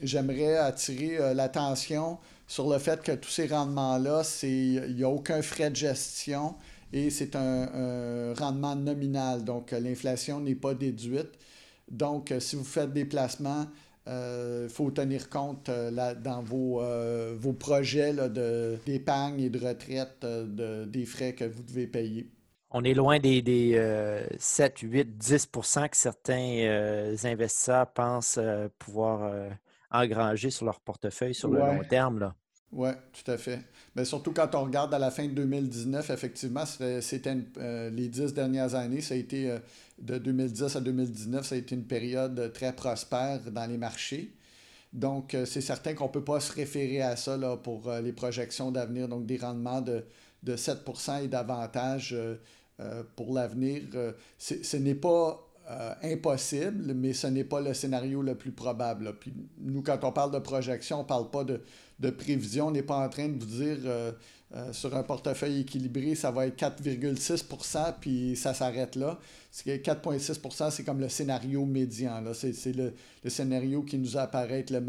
[0.02, 5.70] J'aimerais attirer l'attention sur le fait que tous ces rendements-là, il n'y a aucun frais
[5.70, 6.56] de gestion
[6.92, 9.44] et c'est un, rendement nominal.
[9.44, 11.30] Donc, l'inflation n'est pas déduite.
[11.90, 13.66] Donc, si vous faites des placements,
[14.06, 18.14] il euh, faut tenir compte euh, là, dans vos, euh, vos projets
[18.86, 22.30] d'épargne et de retraite des frais que vous devez payer.
[22.70, 28.38] On est loin des, des 7, 8, 10% que certains investisseurs pensent
[28.78, 29.50] pouvoir
[29.90, 32.32] engranger sur leur portefeuille sur le long terme.
[32.70, 33.58] Oui, tout à fait.
[34.04, 38.74] Surtout quand on regarde à la fin de 2019, effectivement, c'était euh, les dix dernières
[38.74, 39.58] années, ça a été euh,
[40.00, 44.32] de 2010 à 2019, ça a été une période très prospère dans les marchés.
[44.92, 48.12] Donc, euh, c'est certain qu'on ne peut pas se référer à ça là, pour les
[48.12, 50.04] projections d'avenir, donc des rendements de,
[50.42, 52.16] de 7% et davantage
[53.14, 53.82] pour l'avenir.
[54.38, 55.46] ce n'est pas
[56.02, 59.14] impossible, mais ce n'est pas le scénario le plus probable.
[59.20, 61.60] Puis nous, quand on parle de projection, on ne parle pas de,
[62.08, 62.68] prévision.
[62.68, 64.12] On n'est pas en train de vous dire euh,
[64.54, 69.18] euh, sur un portefeuille équilibré, ça va être 4,6% puis ça s'arrête là.
[69.54, 72.24] 4,6% c'est comme le scénario médian.
[72.32, 72.94] C'est le,
[73.28, 74.80] scénario qui nous apparaît être le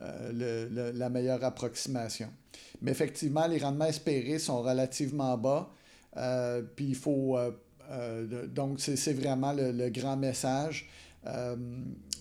[0.00, 2.28] la meilleure approximation.
[2.80, 5.70] Mais effectivement, les rendements espérés sont relativement bas.
[7.90, 10.88] euh, donc, c'est vraiment le, grand message.
[11.26, 11.56] Euh,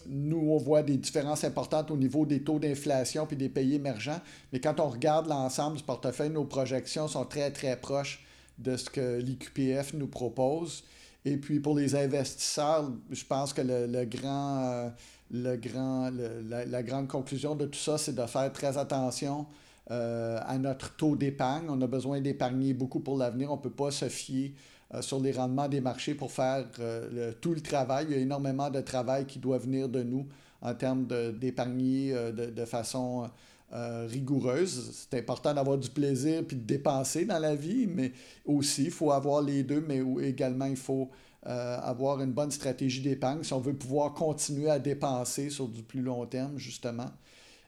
[0.08, 4.20] nous, on voit des différences importantes au niveau des taux d'inflation puis des pays émergents,
[4.52, 8.26] mais quand on regarde l'ensemble du portefeuille, nos projections sont très, très proches
[8.58, 10.84] de ce que l'IQPF nous propose.
[11.26, 14.92] Et puis pour les investisseurs, je pense que le, grand,
[15.32, 19.46] le grand, euh, la, grande conclusion de tout ça, c'est de faire très attention
[19.90, 21.66] à notre taux d'épargne.
[21.70, 23.52] On a besoin d'épargner beaucoup pour l'avenir.
[23.52, 27.32] On ne peut pas se fier euh, sur les rendements des marchés pour faire euh,
[27.42, 28.06] tout le travail.
[28.10, 30.28] Il y a énormément de travail qui doit venir de nous
[30.62, 31.08] en termes
[31.40, 33.30] d'épargner euh, de, façon
[33.72, 35.08] rigoureuse.
[35.10, 38.12] C'est important d'avoir du plaisir puis de dépenser dans la vie, mais
[38.46, 41.10] aussi, il faut avoir les deux, mais également, il faut
[41.42, 46.04] avoir une bonne stratégie d'épargne si on veut pouvoir continuer à dépenser sur du plus
[46.04, 47.10] long terme, justement.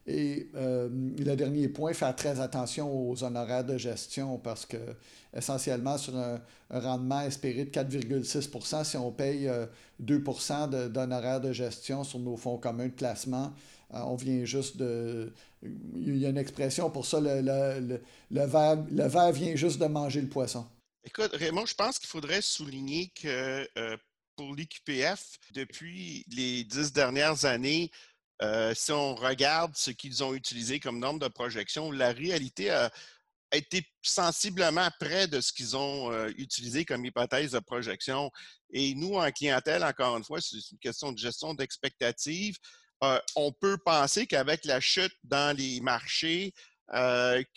[0.07, 0.87] Et euh,
[1.17, 4.77] le dernier point, faire très attention aux honoraires de gestion parce que
[5.35, 6.39] essentiellement sur un,
[6.69, 9.49] rendement espéré de 4,6% si on paye
[10.03, 13.51] 2% euh, d'honoraires de, gestion sur nos fonds communs de placement,
[13.93, 15.33] euh, on vient juste de...
[15.63, 19.79] Il y a une expression pour ça, le, le, le, verre, le verre vient juste
[19.79, 20.67] de manger le poisson.
[21.03, 23.67] Écoute, Raymond, je pense qu'il faudrait souligner que
[24.35, 27.89] pour l'IQPF, depuis les dix dernières années,
[28.41, 32.91] euh, si on regarde ce qu'ils ont utilisé comme norme de projection, la réalité a
[33.51, 38.29] été sensiblement près de ce qu'ils ont euh, utilisé comme hypothèse de projection.
[38.71, 42.57] Et nous, en clientèle, encore une fois, c'est une question de gestion d'expectative.
[43.03, 46.53] Euh, on peut penser qu'avec la chute dans les marchés,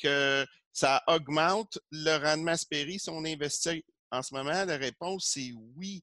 [0.02, 4.64] que ça augmente le rendement espéré si on investit en ce moment?
[4.64, 6.02] La réponse, c'est oui.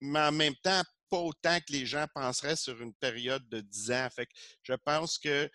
[0.00, 0.82] Mais en même temps,
[1.12, 4.08] pas autant que les gens penseraient sur une période de 10 ans.
[4.10, 5.50] Fait que je pense que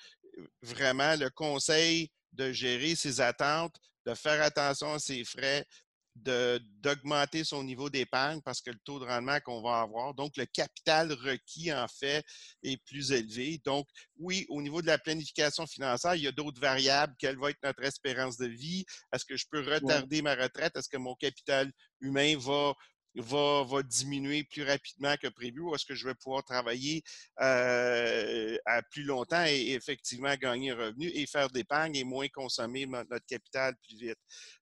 [0.62, 5.65] vraiment le conseil de gérer ses attentes, de faire attention à ses frais,
[6.13, 10.46] d'augmenter son niveau d'épargne parce que le taux de rendement qu'on va avoir, donc le
[10.46, 12.24] capital requis en fait
[12.62, 13.60] est plus élevé.
[13.65, 17.15] Donc oui, au niveau de la planification financière, il y a d'autres variables.
[17.17, 18.86] Quelle va être notre espérance de vie?
[19.12, 20.76] Est-ce que je peux retarder ma retraite?
[20.76, 22.74] Est-ce que mon capital humain va
[23.15, 27.04] va, diminuer plus rapidement que prévu ou est-ce que je vais pouvoir travailler
[27.41, 32.86] euh, à plus longtemps et, effectivement gagner un revenu et faire d'épargne et moins consommer
[32.86, 34.20] notre capital plus vite?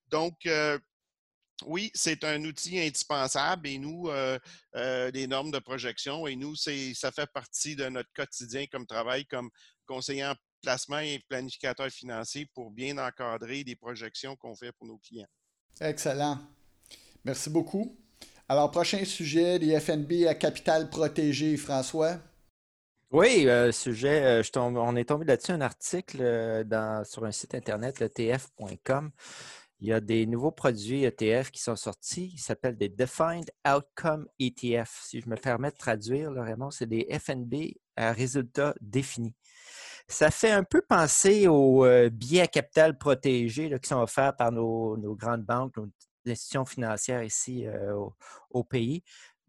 [0.08, 0.78] Donc, euh,
[1.66, 4.38] oui, c'est un outil indispensable et nous, euh,
[4.76, 9.26] euh, les normes de projection, et nous, ça fait partie de notre quotidien comme travail,
[9.26, 9.50] comme
[9.86, 14.98] conseiller en placement et planificateur financier pour bien encadrer les projections qu'on fait pour nos
[14.98, 15.28] clients.
[15.80, 16.40] Excellent.
[17.24, 17.98] Merci beaucoup.
[18.48, 22.18] Alors, prochain sujet, les FNB à capital protégé, François?
[23.12, 26.18] Oui, euh, sujet, on est tombé là-dessus, un article
[27.06, 29.12] sur un site internet, le tf.com.
[29.80, 32.32] Il y a des nouveaux produits ETF qui sont sortis.
[32.34, 35.02] Ils s'appellent des Defined Outcome ETF.
[35.04, 39.36] Si je me permets de traduire, Raymond, c'est des FNB à résultats définis.
[40.08, 44.52] Ça fait un peu penser aux euh, billets à capital protégés qui sont offerts par
[44.52, 45.76] nos, grandes banques,
[46.28, 47.96] institutions financières ici euh,
[48.50, 49.04] au, pays.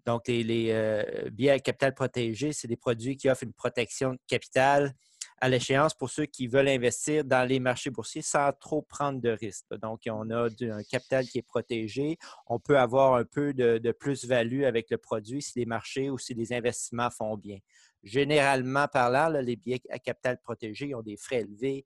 [0.05, 4.13] Donc, les, les euh, billets à capital protégé, c'est des produits qui offrent une protection
[4.13, 4.95] de capital
[5.41, 9.31] à l'échéance pour ceux qui veulent investir dans les marchés boursiers sans trop prendre de
[9.31, 9.67] risques.
[9.83, 12.17] Donc, on a un capital qui est protégé.
[12.47, 16.35] On peut avoir un peu de, plus-value avec le produit si les marchés ou si
[16.35, 17.59] les investissements font bien.
[18.07, 21.85] Généralement parlant, les billets à capital protégé ont des frais élevés,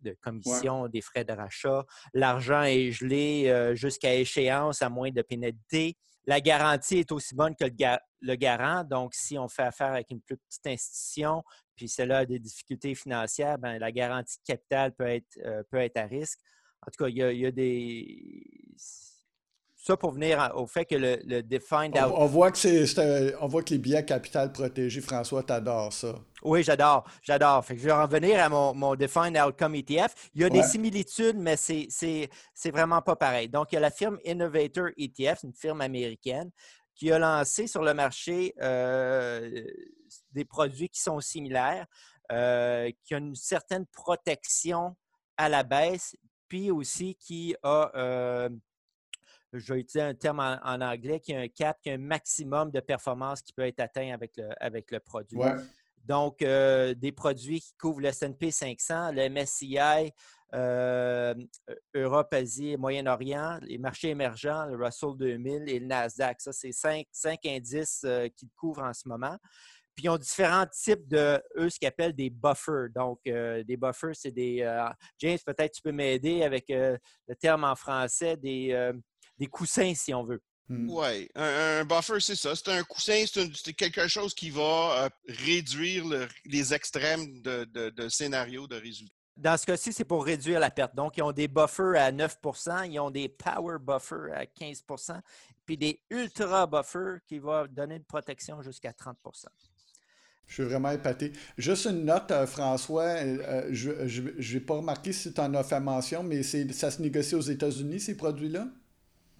[0.00, 1.86] de commission, des frais de rachat.
[2.14, 5.96] L'argent est gelé euh, jusqu'à échéance à moins de pénalité.
[6.26, 7.66] La garantie est aussi bonne que
[8.20, 8.82] le, garant.
[8.82, 11.44] Donc, si on fait affaire avec une plus petite institution,
[11.76, 15.78] puis celle-là a des difficultés financières, bien, la garantie de capital peut être, euh, peut
[15.78, 16.40] être à risque.
[16.84, 18.74] En tout cas, il y a, des.
[19.84, 22.86] Ça pour venir au fait que le, le defined on, on, voit que c'est,
[23.40, 26.14] on voit que les billets capital protégés, François, t'adores ça.
[26.44, 27.64] Oui, j'adore, j'adore.
[27.64, 30.30] Fait que je vais revenir à mon, mon Defined Outcome ETF.
[30.36, 33.48] Il y a des similitudes, mais c'est, c'est, c'est vraiment pas pareil.
[33.48, 36.52] Donc, il y a la firme Innovator ETF, une firme américaine,
[36.94, 39.64] qui a lancé sur le marché euh,
[40.30, 41.86] des produits qui sont similaires,
[42.30, 44.94] euh, qui ont une certaine protection
[45.36, 46.14] à la baisse,
[46.46, 48.48] puis aussi qui a, euh,
[49.52, 52.70] je vais utiliser un terme en, anglais, qui a un cap, qui a un maximum
[52.70, 55.38] de performance qui peut être atteint avec le, avec le produit.
[56.04, 60.12] Donc, des produits qui couvrent le S&P 500, le MSCI,
[60.54, 61.34] euh,
[61.94, 66.40] Europe, Asie et Moyen-Orient, les marchés émergents, le Russell 2000 et le Nasdaq.
[66.40, 67.06] Ça, c'est cinq,
[67.46, 69.36] indices euh, qui couvrent en ce moment.
[69.94, 72.88] Puis, ils ont différents types de, eux, ce qu'ils appellent des buffers.
[72.94, 74.58] Donc, euh, des buffers, c'est des.
[75.18, 76.98] James, peut-être tu peux m'aider avec le
[77.38, 78.92] terme en français, des,
[79.42, 80.40] des coussins, si on veut.
[80.68, 80.88] Hmm.
[80.88, 82.54] Oui, un, buffer, c'est ça.
[82.54, 86.04] C'est un coussin, c'est quelque chose qui va réduire
[86.44, 89.14] les extrêmes de, de, de scénarios de résultats.
[89.36, 90.94] Dans ce cas-ci, c'est pour réduire la perte.
[90.94, 92.36] Donc, ils ont des buffers à 9
[92.88, 95.20] ils ont des power buffers à 15%
[95.64, 99.18] puis des ultra buffers qui vont donner une protection jusqu'à 30
[100.52, 101.32] je suis vraiment épaté.
[101.56, 105.80] Juste une note, euh, François, euh, je n'ai pas remarqué si tu en as fait
[105.80, 108.66] mention, mais ça se négocie aux États-Unis, ces produits-là?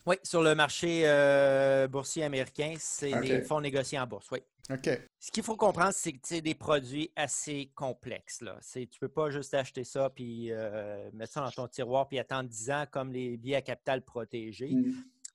[0.04, 4.40] Oui, sur le marché euh, boursier américain, c'est des fonds négociés en bourse, oui.
[4.70, 4.88] OK.
[5.20, 8.40] Ce qu'il faut comprendre, c'est que c'est des produits assez complexes.
[8.40, 8.58] Là.
[8.72, 12.18] Tu ne peux pas juste acheter ça puis euh, mettre ça dans ton tiroir puis
[12.18, 14.72] attendre 10 ans comme les billets à capital protégés.
[14.72, 14.92] Mm.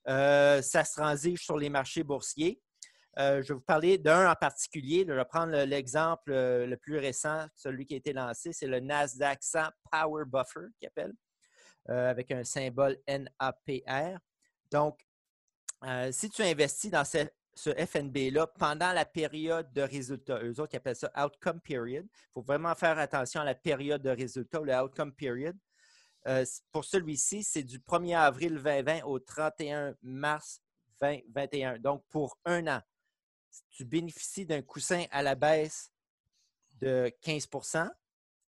[0.08, 2.60] Euh, ça se transige sur les marchés boursiers.
[3.16, 5.04] je vais vous parler d'un en particulier.
[5.06, 9.42] Je vais prendre l'exemple le plus récent, celui qui a été lancé, c'est le Nasdaq
[9.42, 11.12] 100 Power Buffer, qui appelle,
[11.86, 14.18] avec un symbole NAPR.
[14.70, 14.98] Donc,
[15.84, 17.26] euh, si tu investis dans ce,
[17.56, 22.06] FNB-là pendant la période de résultat, eux autres ils appellent ça outcome period.
[22.08, 25.56] Il faut vraiment faire attention à la période de résultat, le outcome period.
[26.28, 30.60] Euh, pour celui-ci, c'est du 1er avril 2020 au 31 mars
[31.00, 31.78] 2021.
[31.78, 32.80] Donc, pour un an,
[33.70, 35.90] tu bénéficies d'un coussin à la baisse
[36.80, 37.90] de 15%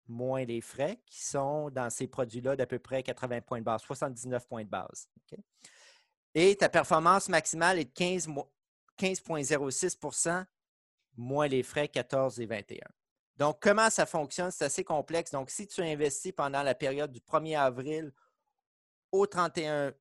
[0.09, 3.81] moins les frais qui sont dans ces produits-là d'à peu près 80 points de base,
[3.83, 5.09] 79 points de base.
[6.39, 10.45] Et ta performance maximale est de 15,06%
[11.15, 12.77] moins les frais 14 et 21.
[13.37, 14.51] Donc, comment ça fonctionne?
[14.51, 15.31] C'est assez complexe.
[15.31, 18.13] Donc, si tu investis pendant la période du 1er avril
[19.11, 19.93] au 31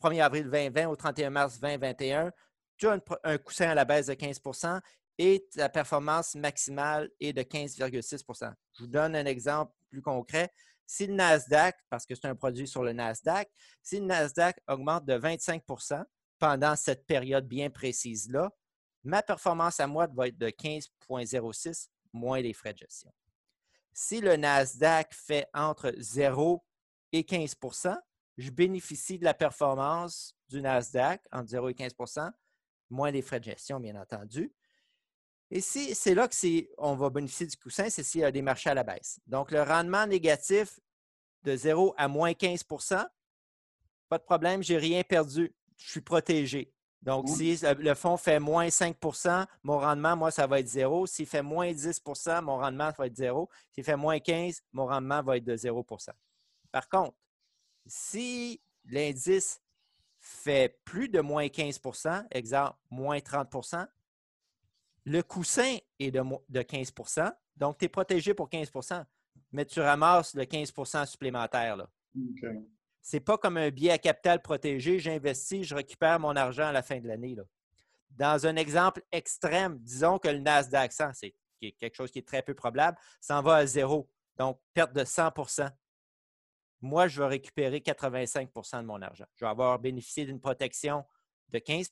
[0.00, 2.32] 1er avril 2020 au 31 mars 2021,
[2.76, 4.80] tu as un, coussin à la baisse de 15%
[5.18, 10.52] et ta performance maximale est de 15,6% Je vous donne un exemple plus concret.
[10.86, 13.50] Si le Nasdaq, parce que c'est un produit sur le Nasdaq,
[13.82, 16.04] si le Nasdaq augmente de 25%
[16.38, 18.50] pendant cette période bien précise-là,
[19.04, 23.12] ma performance à moi va être de 15,06 moins les frais de gestion.
[23.92, 26.64] Si le Nasdaq fait entre 0
[27.12, 27.96] et 15%
[28.38, 32.30] je bénéficie de la performance du Nasdaq entre 0 et 15%
[32.90, 34.52] moins les frais de gestion, bien entendu.
[35.54, 38.70] Et si c'est là qu'on va bénéficier du coussin, c'est s'il y a des marchés
[38.70, 39.20] à la baisse.
[39.26, 40.80] Donc, le rendement négatif
[41.44, 43.06] de 0 à moins 15%
[44.12, 45.54] pas de problème, j'ai rien perdu.
[45.78, 46.70] Je suis protégé.
[47.00, 51.06] Donc, si le fonds fait moins 5% mon rendement, moi, ça va être zéro.
[51.06, 53.48] S'il fait moins 10% mon rendement va être zéro.
[53.70, 56.10] S'il fait moins 15 mon rendement va être de 0%
[56.70, 57.16] Par contre,
[57.86, 59.62] si l'indice
[60.18, 63.48] fait plus de moins 15% exemple, moins 30
[65.04, 69.04] le coussin est de, de 15% donc tu es protégé pour 15%
[69.52, 71.76] mais tu ramasses le 15% supplémentaire.
[71.76, 71.88] Là.
[73.02, 76.72] Ce n'est pas comme un billet à capital protégé, j'investis, je récupère mon argent à
[76.72, 77.36] la fin de l'année.
[78.10, 81.34] Dans un exemple extrême, disons que le Nasdaq 100, c'est
[81.72, 85.70] quelque chose qui est très peu probable, s'en va à zéro, donc perte de 100%
[86.80, 89.26] Moi, je vais récupérer 85% de mon argent.
[89.36, 91.04] Je vais avoir bénéficié d'une protection
[91.48, 91.90] de 15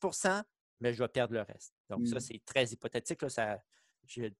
[0.80, 1.74] mais je vais perdre le reste.
[1.88, 2.20] Donc, ça, mmh.
[2.20, 3.22] c'est très hypothétique.
[3.22, 3.58] Là,
[4.06, 4.34] j'ai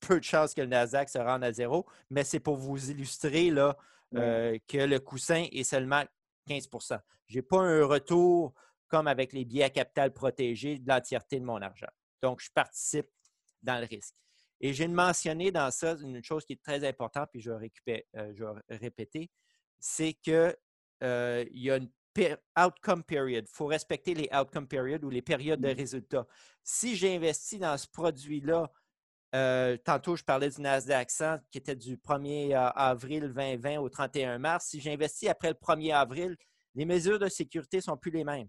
[0.00, 3.50] peu de chances que le Nasdaq se rende à zéro, mais c'est pour vous illustrer
[3.50, 3.76] là,
[4.14, 6.04] euh, que le coussin est seulement
[6.48, 8.54] 15% Je n'ai pas un retour
[8.88, 11.90] comme avec les billets à capital protégés de l'entièreté de mon argent.
[12.22, 13.08] Donc, je participe
[13.62, 14.14] dans le risque.
[14.60, 17.50] Et j'ai mentionné dans ça une chose qui est très importante, puis je
[17.86, 19.30] vais, euh, répéter,
[19.78, 20.54] c'est qu'il
[21.02, 21.90] euh, y a une
[22.58, 23.46] outcome period.
[23.48, 25.76] Il faut respecter les outcome periods ou les périodes de mmh.
[25.76, 26.26] résultats.
[26.62, 28.70] Si j'investis dans ce produit-là
[29.34, 33.88] euh, tantôt, je parlais du Nasdaq 100 qui était du 1er euh, avril 2020 au
[33.88, 34.66] 31 mars.
[34.66, 36.36] Si j'investis après le 1er avril,
[36.74, 38.48] les mesures de sécurité ne sont plus les mêmes.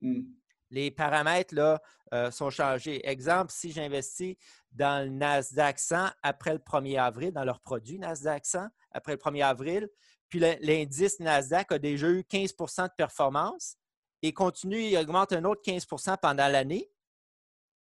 [0.00, 0.22] Mmh.
[0.70, 1.80] Les paramètres là,
[2.12, 3.08] euh, sont changés.
[3.08, 4.36] Exemple, si j'investis
[4.72, 9.18] dans le Nasdaq 100 après le 1er avril, dans leur produit Nasdaq 100 après le
[9.18, 9.88] 1er avril,
[10.28, 13.76] puis l'indice Nasdaq a déjà eu 15% de performance
[14.22, 16.90] et continue, il augmente un autre 15% pendant l'année,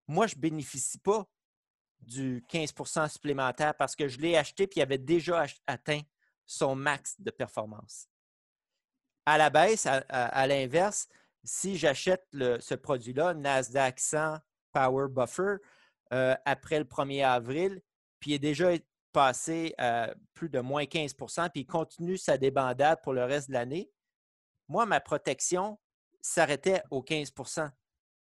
[0.09, 1.27] moi, je ne bénéficie pas
[2.01, 6.01] du 15% supplémentaire parce que je l'ai acheté puis il avait déjà atteint
[6.45, 8.09] son max de performance.
[9.25, 11.09] À la baisse, à, l'inverse,
[11.45, 14.39] si j'achète ce produit-là, Nasdaq 100
[14.73, 15.57] Power Buffer,
[16.13, 17.81] euh, après le 1er avril,
[18.19, 18.73] puis il est déjà
[19.13, 23.55] passé à plus de moins 15% puis il continue sa débandade pour le reste de
[23.55, 23.91] l'année,
[24.69, 25.79] moi, ma protection
[26.21, 27.71] s'arrêtait au 15%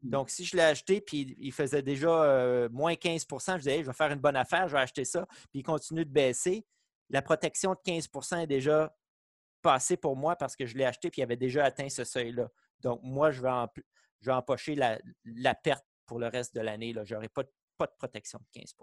[0.03, 0.11] Mmh.
[0.11, 3.87] Donc, si je l'ai acheté puis il faisait déjà euh, moins 15% je disais, je
[3.87, 6.66] vais faire une bonne affaire, je vais acheter ça, puis il continue de baisser.
[7.11, 8.94] La protection de 15% est déjà
[9.62, 12.49] passée pour moi parce que je l'ai acheté puis il avait déjà atteint ce seuil-là.
[12.81, 16.94] Donc, moi, je vais, empocher la, perte pour le reste de l'année.
[17.05, 17.44] Je n'aurai pas,
[17.79, 18.75] pas de protection de 15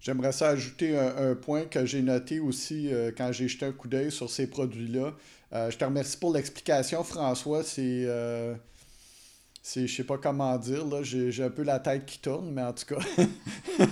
[0.00, 3.88] J'aimerais ça ajouter un, point que j'ai noté aussi euh, quand j'ai jeté un coup
[3.88, 5.12] d'œil sur ces produits-là.
[5.52, 7.62] Euh, je te remercie pour l'explication, François.
[7.62, 8.06] C'est
[9.62, 12.62] c'est, je sais pas comment dire, là, j'ai, un peu la tête qui tourne, mais
[12.62, 13.00] en tout cas,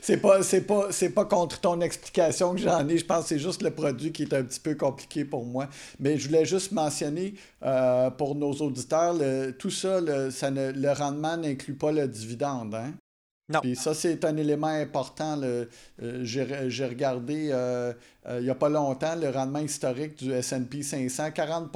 [0.00, 2.96] c'est pas, pas, pas contre ton explication que j'en ai.
[2.96, 5.68] Je pense que c'est juste le produit qui est un petit peu compliqué pour moi.
[5.98, 9.16] Mais je voulais juste mentionner euh, pour nos auditeurs,
[9.58, 12.76] tout ça, le, le rendement n'inclut pas le dividende.
[12.76, 12.92] Hein?
[13.62, 15.40] Puis ça, c'est un élément important.
[15.42, 15.66] Euh,
[16.22, 17.92] j'ai regardé euh,
[18.26, 21.32] euh, il n'y a pas longtemps le rendement historique du SP 500.
[21.32, 21.70] 40,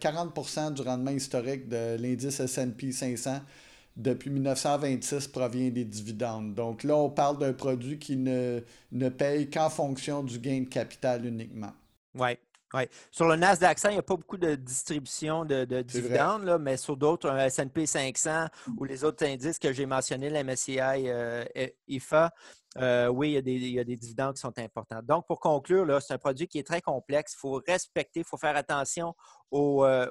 [0.00, 3.40] 40 du rendement historique de l'indice SP 500
[3.96, 6.54] depuis 1926 provient des dividendes.
[6.54, 10.68] Donc là, on parle d'un produit qui ne, ne paye qu'en fonction du gain de
[10.68, 11.72] capital uniquement.
[12.16, 12.30] Oui.
[12.74, 12.88] Ouais.
[13.12, 16.96] Sur le Nasdaq 100, il n'y a pas beaucoup de distribution de, dividendes, mais sur
[16.96, 21.44] d'autres, un S&P 500 ou les autres indices que j'ai mentionnés, la MSCI, euh,
[21.86, 22.32] IFA,
[22.78, 25.00] euh, oui, il y, a des, dividendes qui sont importants.
[25.04, 27.34] Donc, pour conclure, c'est un produit qui est très complexe.
[27.34, 29.14] Il faut respecter, il faut faire attention
[29.52, 30.08] aux, euh,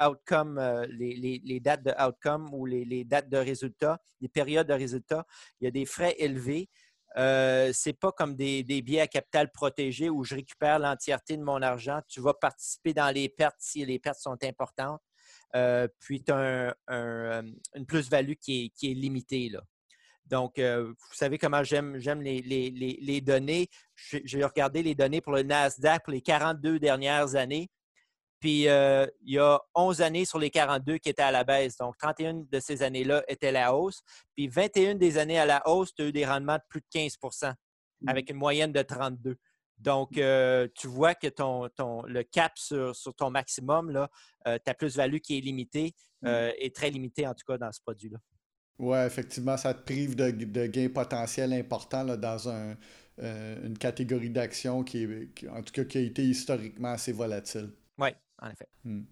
[0.00, 0.58] outcomes,
[0.88, 5.26] les, dates de outcome ou les, les dates de résultats, les périodes de résultats.
[5.60, 6.70] Il y a des frais élevés.
[7.16, 11.36] Euh, ce n'est pas comme des, des, billets à capital protégé où je récupère l'entièreté
[11.36, 12.00] de mon argent.
[12.08, 15.00] Tu vas participer dans les pertes si les pertes sont importantes.
[15.56, 17.42] Euh, puis tu as euh,
[17.74, 19.48] une plus-value qui est, limitée.
[19.48, 19.60] Là.
[20.26, 23.68] Donc, vous savez comment j'aime les, les, données.
[23.96, 27.68] J'ai regardé les données pour le Nasdaq pour les 42 dernières années.
[28.40, 31.76] Puis, euh, il y a 11 années sur les 42 qui étaient à la baisse.
[31.76, 34.00] Donc, 31 de ces années-là étaient à la hausse.
[34.34, 36.86] Puis, 21 des années à la hausse, tu as eu des rendements de plus de
[36.98, 37.52] 15%
[38.00, 38.08] mmh.
[38.08, 39.36] avec une moyenne de 32
[39.78, 44.10] donc, euh, tu vois que ton, ton, le cap sur, ton maximum, là,
[44.46, 46.28] euh, ta plus-value qui est limitée, mmh.
[46.58, 48.18] est très limitée, en tout cas, dans ce produit-là.
[48.78, 52.76] Oui, effectivement, ça te prive de, gains potentiels importants dans
[53.16, 57.70] une catégorie d'action qui, qui, en tout cas, qui a été historiquement assez volatile.
[58.00, 58.10] Oui,
[58.40, 58.68] en effet.
[58.84, 59.02] Hmm.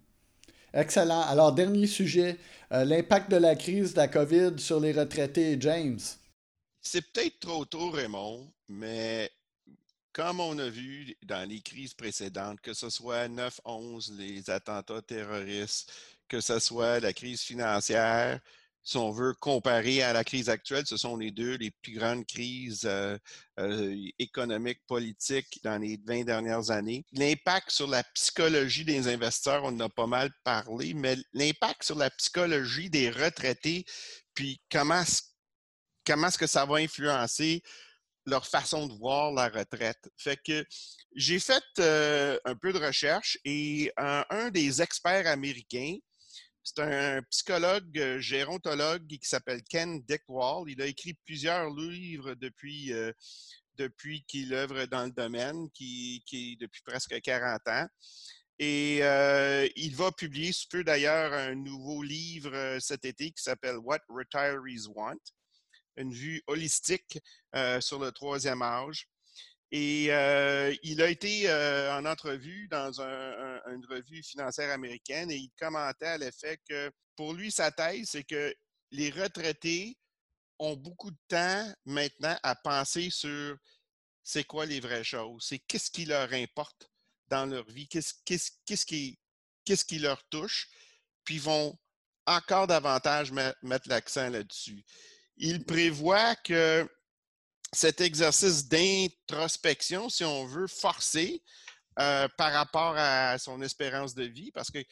[0.72, 1.22] Excellent.
[1.22, 2.37] Alors, dernier sujet,
[2.72, 5.99] euh, l'impact de la crise de la COVID sur les retraités, James.
[6.81, 9.31] C'est peut-être trop tôt, Raymond, mais
[10.12, 15.93] comme on a vu dans les crises précédentes, que ce soit 9-11, les attentats terroristes,
[16.29, 18.41] que ce soit la crise financière,
[18.83, 22.26] si on veut comparer à la crise actuelle, ce sont les deux les plus grandes
[22.26, 23.18] crises euh,
[23.59, 27.05] euh, économiques, politiques dans les 20 dernières années.
[27.12, 31.97] L'impact sur la psychologie des investisseurs, on en a pas mal parlé, mais l'impact sur
[31.97, 33.85] la psychologie des retraités,
[34.33, 35.03] puis comment,
[36.07, 37.62] comment est-ce que ça va influencer
[38.24, 40.09] leur façon de voir la retraite?
[40.16, 40.64] Fait que
[41.14, 45.97] j'ai fait euh, un peu de recherche et un des experts américains
[46.68, 50.70] c'est un psychologue euh, gérontologue qui s'appelle Ken Deckwall.
[50.70, 53.10] Il a écrit plusieurs livres depuis, euh,
[53.76, 57.86] depuis qu'il œuvre dans le domaine, depuis presque 40 ans.
[58.58, 63.78] Et euh, il va publier sous peu d'ailleurs un nouveau livre cet été qui s'appelle
[63.78, 65.20] What Retirees Want,
[65.96, 67.18] une vue holistique
[67.80, 69.08] sur le troisième âge.
[69.70, 75.50] Et euh, il a été euh, en entrevue dans une revue financière américaine et il
[75.58, 78.54] commentait à l'effet que pour lui, sa thèse, c'est que
[78.90, 79.98] les retraités
[80.58, 83.56] ont beaucoup de temps maintenant à penser sur
[84.22, 86.90] c'est quoi les vraies choses, c'est qu'est-ce qui leur importe
[87.28, 88.14] dans leur vie, qu'est-ce,
[88.84, 89.18] qui,
[89.64, 90.68] qu'est-ce qui leur touche,
[91.24, 91.78] puis vont
[92.26, 94.84] encore davantage mettre l'accent là-dessus.
[95.36, 96.88] Il prévoit que
[97.72, 101.42] cet exercice d'introspection, si on veut, forcer
[101.98, 104.82] euh, par rapport à son espérance de vie, parce que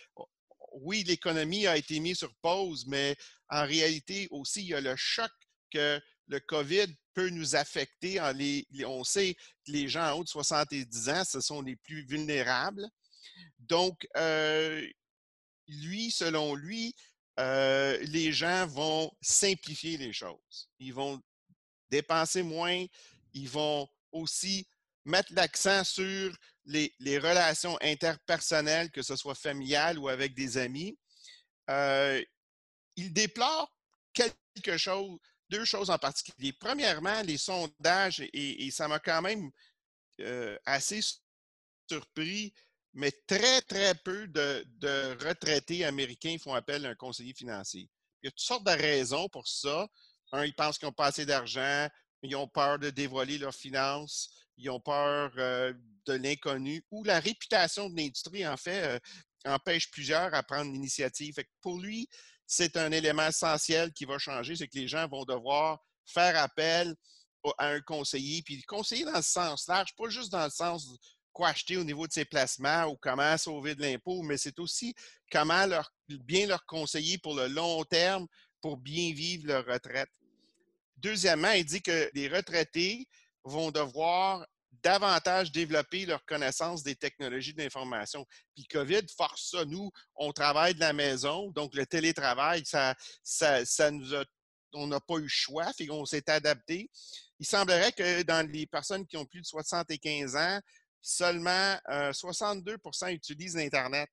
[0.72, 3.16] oui, l'économie a été mise sur pause, mais
[3.48, 5.30] en réalité aussi, il y a le choc
[5.70, 8.20] que le COVID peut nous affecter.
[8.84, 12.86] on sait que les gens en haut de 70 ans, ce sont les plus vulnérables.
[13.58, 14.86] Donc, euh,
[15.68, 16.94] lui, selon lui,
[17.38, 20.68] euh, les gens vont simplifier les choses.
[20.78, 21.20] Ils vont
[21.90, 22.84] dépenser moins.
[23.32, 24.66] Ils vont aussi
[25.04, 30.98] mettre l'accent sur les, relations interpersonnelles, que ce soit familiales ou avec des amis.
[31.70, 32.22] Euh,
[32.96, 33.72] ils déplorent
[34.12, 35.18] quelque chose,
[35.48, 36.52] deux choses en particulier.
[36.52, 39.50] Premièrement, les sondages, et, ça m'a quand même
[40.20, 41.00] euh, assez
[41.88, 42.52] surpris,
[42.94, 47.88] mais très, très peu de, de, retraités américains font appel à un conseiller financier.
[48.22, 49.86] Il y a toutes sortes de raisons pour ça.
[50.32, 51.88] Un, ils pensent qu'ils n'ont pas assez d'argent,
[52.22, 57.88] ils ont peur de dévoiler leurs finances, ils ont peur de l'inconnu ou la réputation
[57.90, 59.00] de l'industrie, en fait,
[59.44, 61.34] empêche plusieurs à prendre l'initiative.
[61.60, 62.08] Pour lui,
[62.46, 66.94] c'est un élément essentiel qui va changer, c'est que les gens vont devoir faire appel
[67.58, 70.88] à un conseiller, puis conseiller dans le sens large, pas juste dans le sens
[71.32, 74.94] quoi acheter au niveau de ses placements ou comment sauver de l'impôt, mais c'est aussi
[75.30, 75.66] comment
[76.08, 78.26] bien leur conseiller pour le long terme
[78.60, 80.10] pour bien vivre leur retraite.
[80.96, 83.06] Deuxièmement, il dit que les retraités
[83.44, 84.46] vont devoir
[84.82, 88.26] davantage développer leur connaissance des technologies de l'information.
[88.54, 89.64] Puis COVID force ça.
[89.64, 94.24] Nous, on travaille de la maison, donc le télétravail, ça, ça, nous a,
[94.72, 96.90] on n'a pas eu choix, fait on s'est adapté.
[97.38, 100.60] Il semblerait que dans les personnes qui ont plus de 75 ans,
[101.02, 104.08] seulement 62% euh, utilisent l'Internet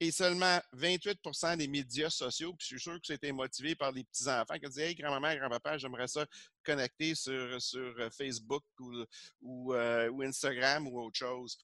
[0.00, 2.52] et seulement 28% des médias sociaux.
[2.54, 5.78] Puis je suis sûr que c'était motivé par les petits-enfants qui disaient Hey, grand-maman, grand-papa,
[5.78, 6.26] j'aimerais ça
[6.64, 11.58] connecter sur, sur euh, Facebook ou, euh, ou, Instagram ou autre chose.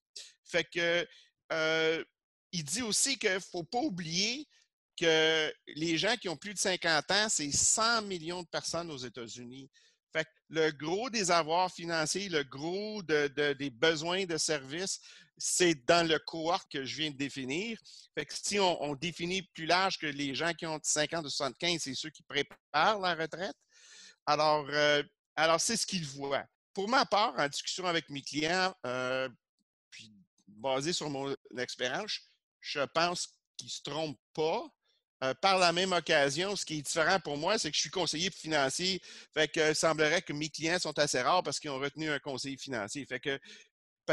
[0.45, 1.07] Fait que
[1.53, 2.05] euh,
[2.53, 4.47] il dit aussi qu'il ne faut pas oublier
[4.97, 8.99] que les gens qui ont plus de 50 ans, c'est 100 millions de personnes aux
[8.99, 9.70] États-Unis.
[10.12, 15.01] Fait que le gros des avoirs financiers, le gros des besoins de services,
[15.41, 17.78] c'est dans le cohort que je viens de définir.
[18.14, 21.80] Fait que si on, définit plus large que les gens qui ont 50 ou 75,
[21.80, 23.57] c'est ceux qui préparent la retraite.
[24.26, 25.03] Alors, euh,
[25.36, 26.45] alors c'est ce qu'ils voient.
[26.74, 29.28] Pour ma part, en discussion avec mes clients, euh,
[29.91, 30.12] puis
[30.47, 32.20] basé sur mon expérience,
[32.61, 34.62] je pense qu'ils ne se trompent pas.
[35.22, 37.91] Euh, par la même occasion, ce qui est différent pour moi, c'est que je suis
[37.91, 39.03] conseiller financier.
[39.34, 42.57] Fait que semblerait que mes clients sont assez rares parce qu'ils ont retenu un conseiller
[42.57, 43.05] financier.
[43.05, 43.38] Fait que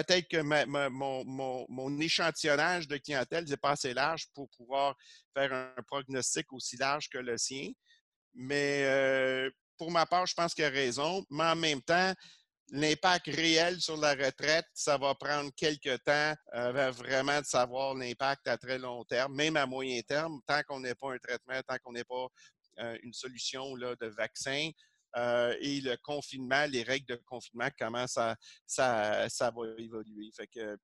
[0.04, 0.42] peut-être que
[0.90, 4.96] mon, échantillonnage de clientèle n'est pas assez large pour pouvoir
[5.34, 7.72] faire un prognostic aussi large que le sien.
[8.36, 11.26] Mais euh, pour ma part, je pense qu'il a raison.
[11.32, 12.14] Mais en même temps,
[12.70, 18.48] l'impact réel sur la retraite, ça va prendre quelques temps euh, vraiment de savoir l'impact
[18.48, 21.78] à très long terme, même à moyen terme, tant qu'on n'ait pas un traitement, tant
[21.84, 22.28] qu'on n'ait pas
[22.80, 24.70] euh, une solution là, de vaccin.
[25.16, 28.36] Euh, et le confinement, les règles de confinement, comment ça,
[28.66, 30.30] ça, ça va évoluer.
[30.36, 30.78] Fait que,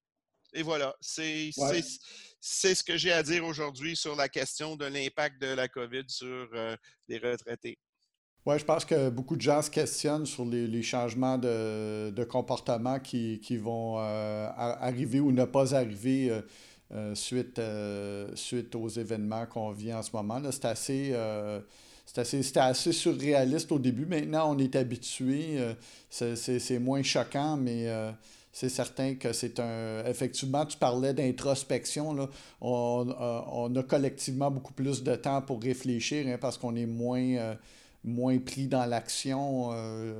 [0.53, 5.47] et voilà, c'est ce que j'ai à dire aujourd'hui sur la question de l'impact de
[5.47, 6.47] la COVID sur
[7.07, 7.78] les retraités.
[8.45, 13.57] Oui, je pense que beaucoup de gens se questionnent sur les, changements de, comportement qui,
[13.57, 16.41] vont euh, arriver ou ne pas arriver euh,
[16.91, 17.61] euh, suite,
[18.36, 20.41] suite aux événements qu'on vit en ce moment.
[20.51, 21.15] C'est assez,
[22.18, 24.06] assez, assez surréaliste au début.
[24.06, 25.58] Maintenant, on est habitué.
[26.10, 27.88] c'est moins choquant, mais
[28.51, 30.06] c'est certain que c'est un.
[30.06, 32.30] Effectivement, tu parlais d'introspection.
[32.62, 37.56] On, on, a collectivement beaucoup plus de temps pour réfléchir hein, parce qu'on est moins
[38.04, 40.14] moins pris dans l'action euh,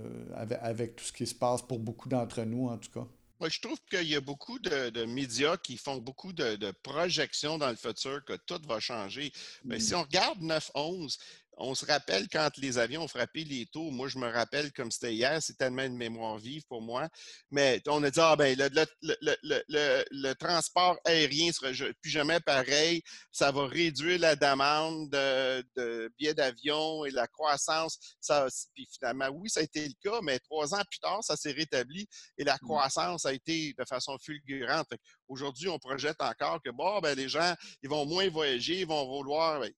[0.62, 3.06] avec, tout ce qui se passe pour beaucoup d'entre nous, en tout cas.
[3.40, 7.70] Moi, je trouve qu'il y a beaucoup de, médias qui font beaucoup de, projections dans
[7.70, 9.34] le futur, que tout va changer.
[9.66, 11.18] Mais si on regarde 9-11,
[11.58, 13.92] on se rappelle quand les avions ont frappé les taux.
[13.92, 17.08] Moi, je me rappelle comme c'était hier, c'est tellement une mémoire vive pour moi.
[17.52, 21.70] Mais on a dit, ah ben, le, transport aérien ne sera
[22.02, 23.02] plus jamais pareil.
[23.32, 27.98] Ça va réduire la demande de, billets d'avion et la croissance.
[28.20, 31.36] Ça, puis finalement, oui, ça a été le cas, mais trois ans plus tard, ça
[31.36, 32.60] s'est rétabli et la mmh.
[32.60, 34.88] croissance a été de façon fulgurante.
[35.28, 39.06] Aujourd'hui, on projette encore que bon, ben, les gens, ils vont moins voyager, ils vont
[39.06, 39.72] vouloir ben,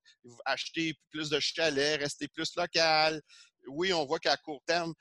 [0.46, 3.22] acheter plus de chalets, rester plus local.
[3.68, 4.94] Oui, on voit qu'à court terme,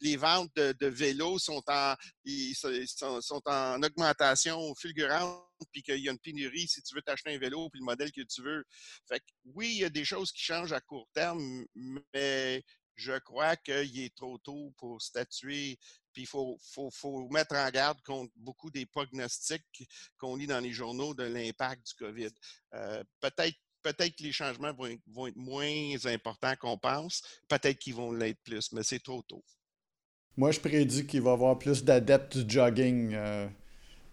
[0.00, 1.96] les ventes de, vélos sont en,
[3.20, 7.38] sont, en augmentation fulgurante, puis qu'il y a une pénurie si tu veux t'acheter un
[7.38, 8.64] vélo, puis le modèle que tu veux.
[9.08, 11.64] Fait que, oui, il y a des choses qui changent à court terme,
[12.14, 12.62] mais
[12.94, 15.78] je crois qu'il est trop tôt pour statuer.
[16.12, 16.58] Puis il faut,
[17.30, 21.94] mettre en garde contre beaucoup des prognostics qu'on lit dans les journaux de l'impact du
[21.94, 22.30] COVID.
[22.74, 27.22] Euh, peut-être peut-être que les changements vont, être moins importants qu'on pense.
[27.48, 29.42] Peut-être qu'ils vont l'être plus, mais c'est trop tôt.
[30.36, 33.46] Moi, je prédis qu'il va y avoir plus d'adeptes du jogging euh,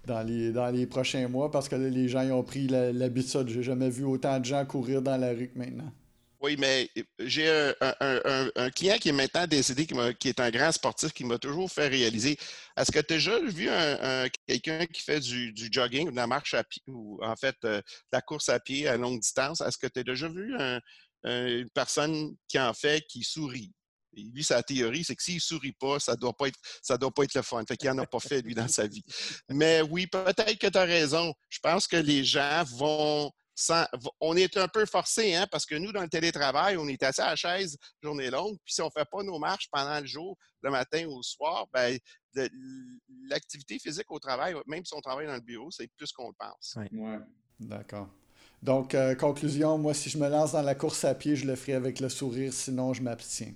[0.05, 3.47] dans, les, dans les prochains mois parce que les gens ont pris l'habitude.
[3.47, 5.91] J'ai jamais vu autant de gens courir dans la rue que maintenant.
[6.41, 11.11] Oui, mais euh, j'ai un, client qui est maintenant décédé, qui, est un grand sportif,
[11.11, 12.37] qui m'a toujours fait réaliser.
[12.77, 13.69] Est-ce que tu as déjà vu
[14.47, 17.77] quelqu'un qui fait du, jogging ou de la marche à pied, ou en fait euh,
[17.77, 17.83] de
[18.13, 19.59] la course à pied à longue distance?
[19.59, 20.55] Est-ce que tu as déjà vu
[21.25, 23.73] une personne qui en fait qui sourit?
[24.13, 26.97] lui, sa théorie, c'est que s'il ne sourit pas, ça ne doit, pas être, ça
[26.97, 27.63] doit pas être le fun.
[27.67, 29.03] Fait qu'il n'en a pas fait, lui, dans sa vie.
[29.49, 31.33] Mais oui, peut-être que tu as raison.
[31.47, 33.31] Je pense que les gens vont
[34.19, 37.21] on est un peu forcé, hein, parce que nous, dans le télétravail, on est assis
[37.21, 40.05] à la chaise journée longue, puis si on ne fait pas nos marches pendant le
[40.05, 41.97] jour, le matin ou le soir, ben,
[43.27, 46.35] l'activité physique au travail, même si on travaille dans le bureau, c'est plus qu'on le
[46.37, 46.77] pense.
[46.91, 47.17] Oui,
[47.59, 48.07] d'accord.
[48.61, 51.55] Donc, euh, conclusion, moi, si je me lance dans la course à pied, je le
[51.55, 53.53] ferai avec le sourire, sinon je m'abstiens.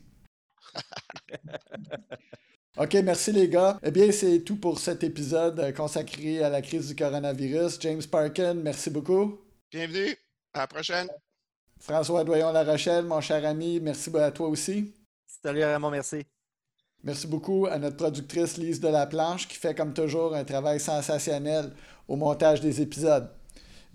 [2.78, 3.80] OK, merci les gars.
[3.84, 7.78] Eh bien, c'est tout pour cet épisode euh, consacré à la crise du coronavirus.
[7.82, 9.43] James Parkin, merci beaucoup.
[9.74, 10.16] Bienvenue.
[10.54, 11.08] À la prochaine.
[11.80, 14.94] François Doyon-La Rochelle, mon cher ami, merci à toi aussi.
[15.26, 16.28] Salut Raymond, merci.
[17.04, 20.80] Merci beaucoup à notre productrice Lise de la Planche qui fait comme toujours un travail
[20.80, 21.72] sensationnel
[22.08, 23.28] au montage des épisodes.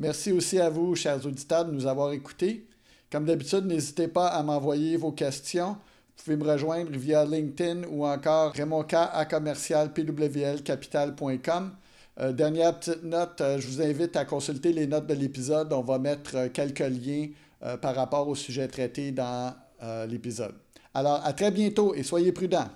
[0.01, 2.67] Merci aussi à vous, chers auditeurs, de nous avoir écoutés.
[3.13, 5.75] Comme d'habitude, n'hésitez pas à m'envoyer vos questions.
[6.17, 11.77] Vous pouvez me rejoindre via LinkedIn ou encore Raymond à commercial pwlcapital.com.
[12.21, 15.73] Euh, dernière petite note, euh, je vous invite à consulter les notes de l'épisode.
[15.73, 17.29] On va mettre euh, quelques liens
[17.83, 19.53] par rapport au sujet traité dans
[20.09, 20.55] l'épisode.
[20.95, 22.69] Alors, à très bientôt et soyez prudents.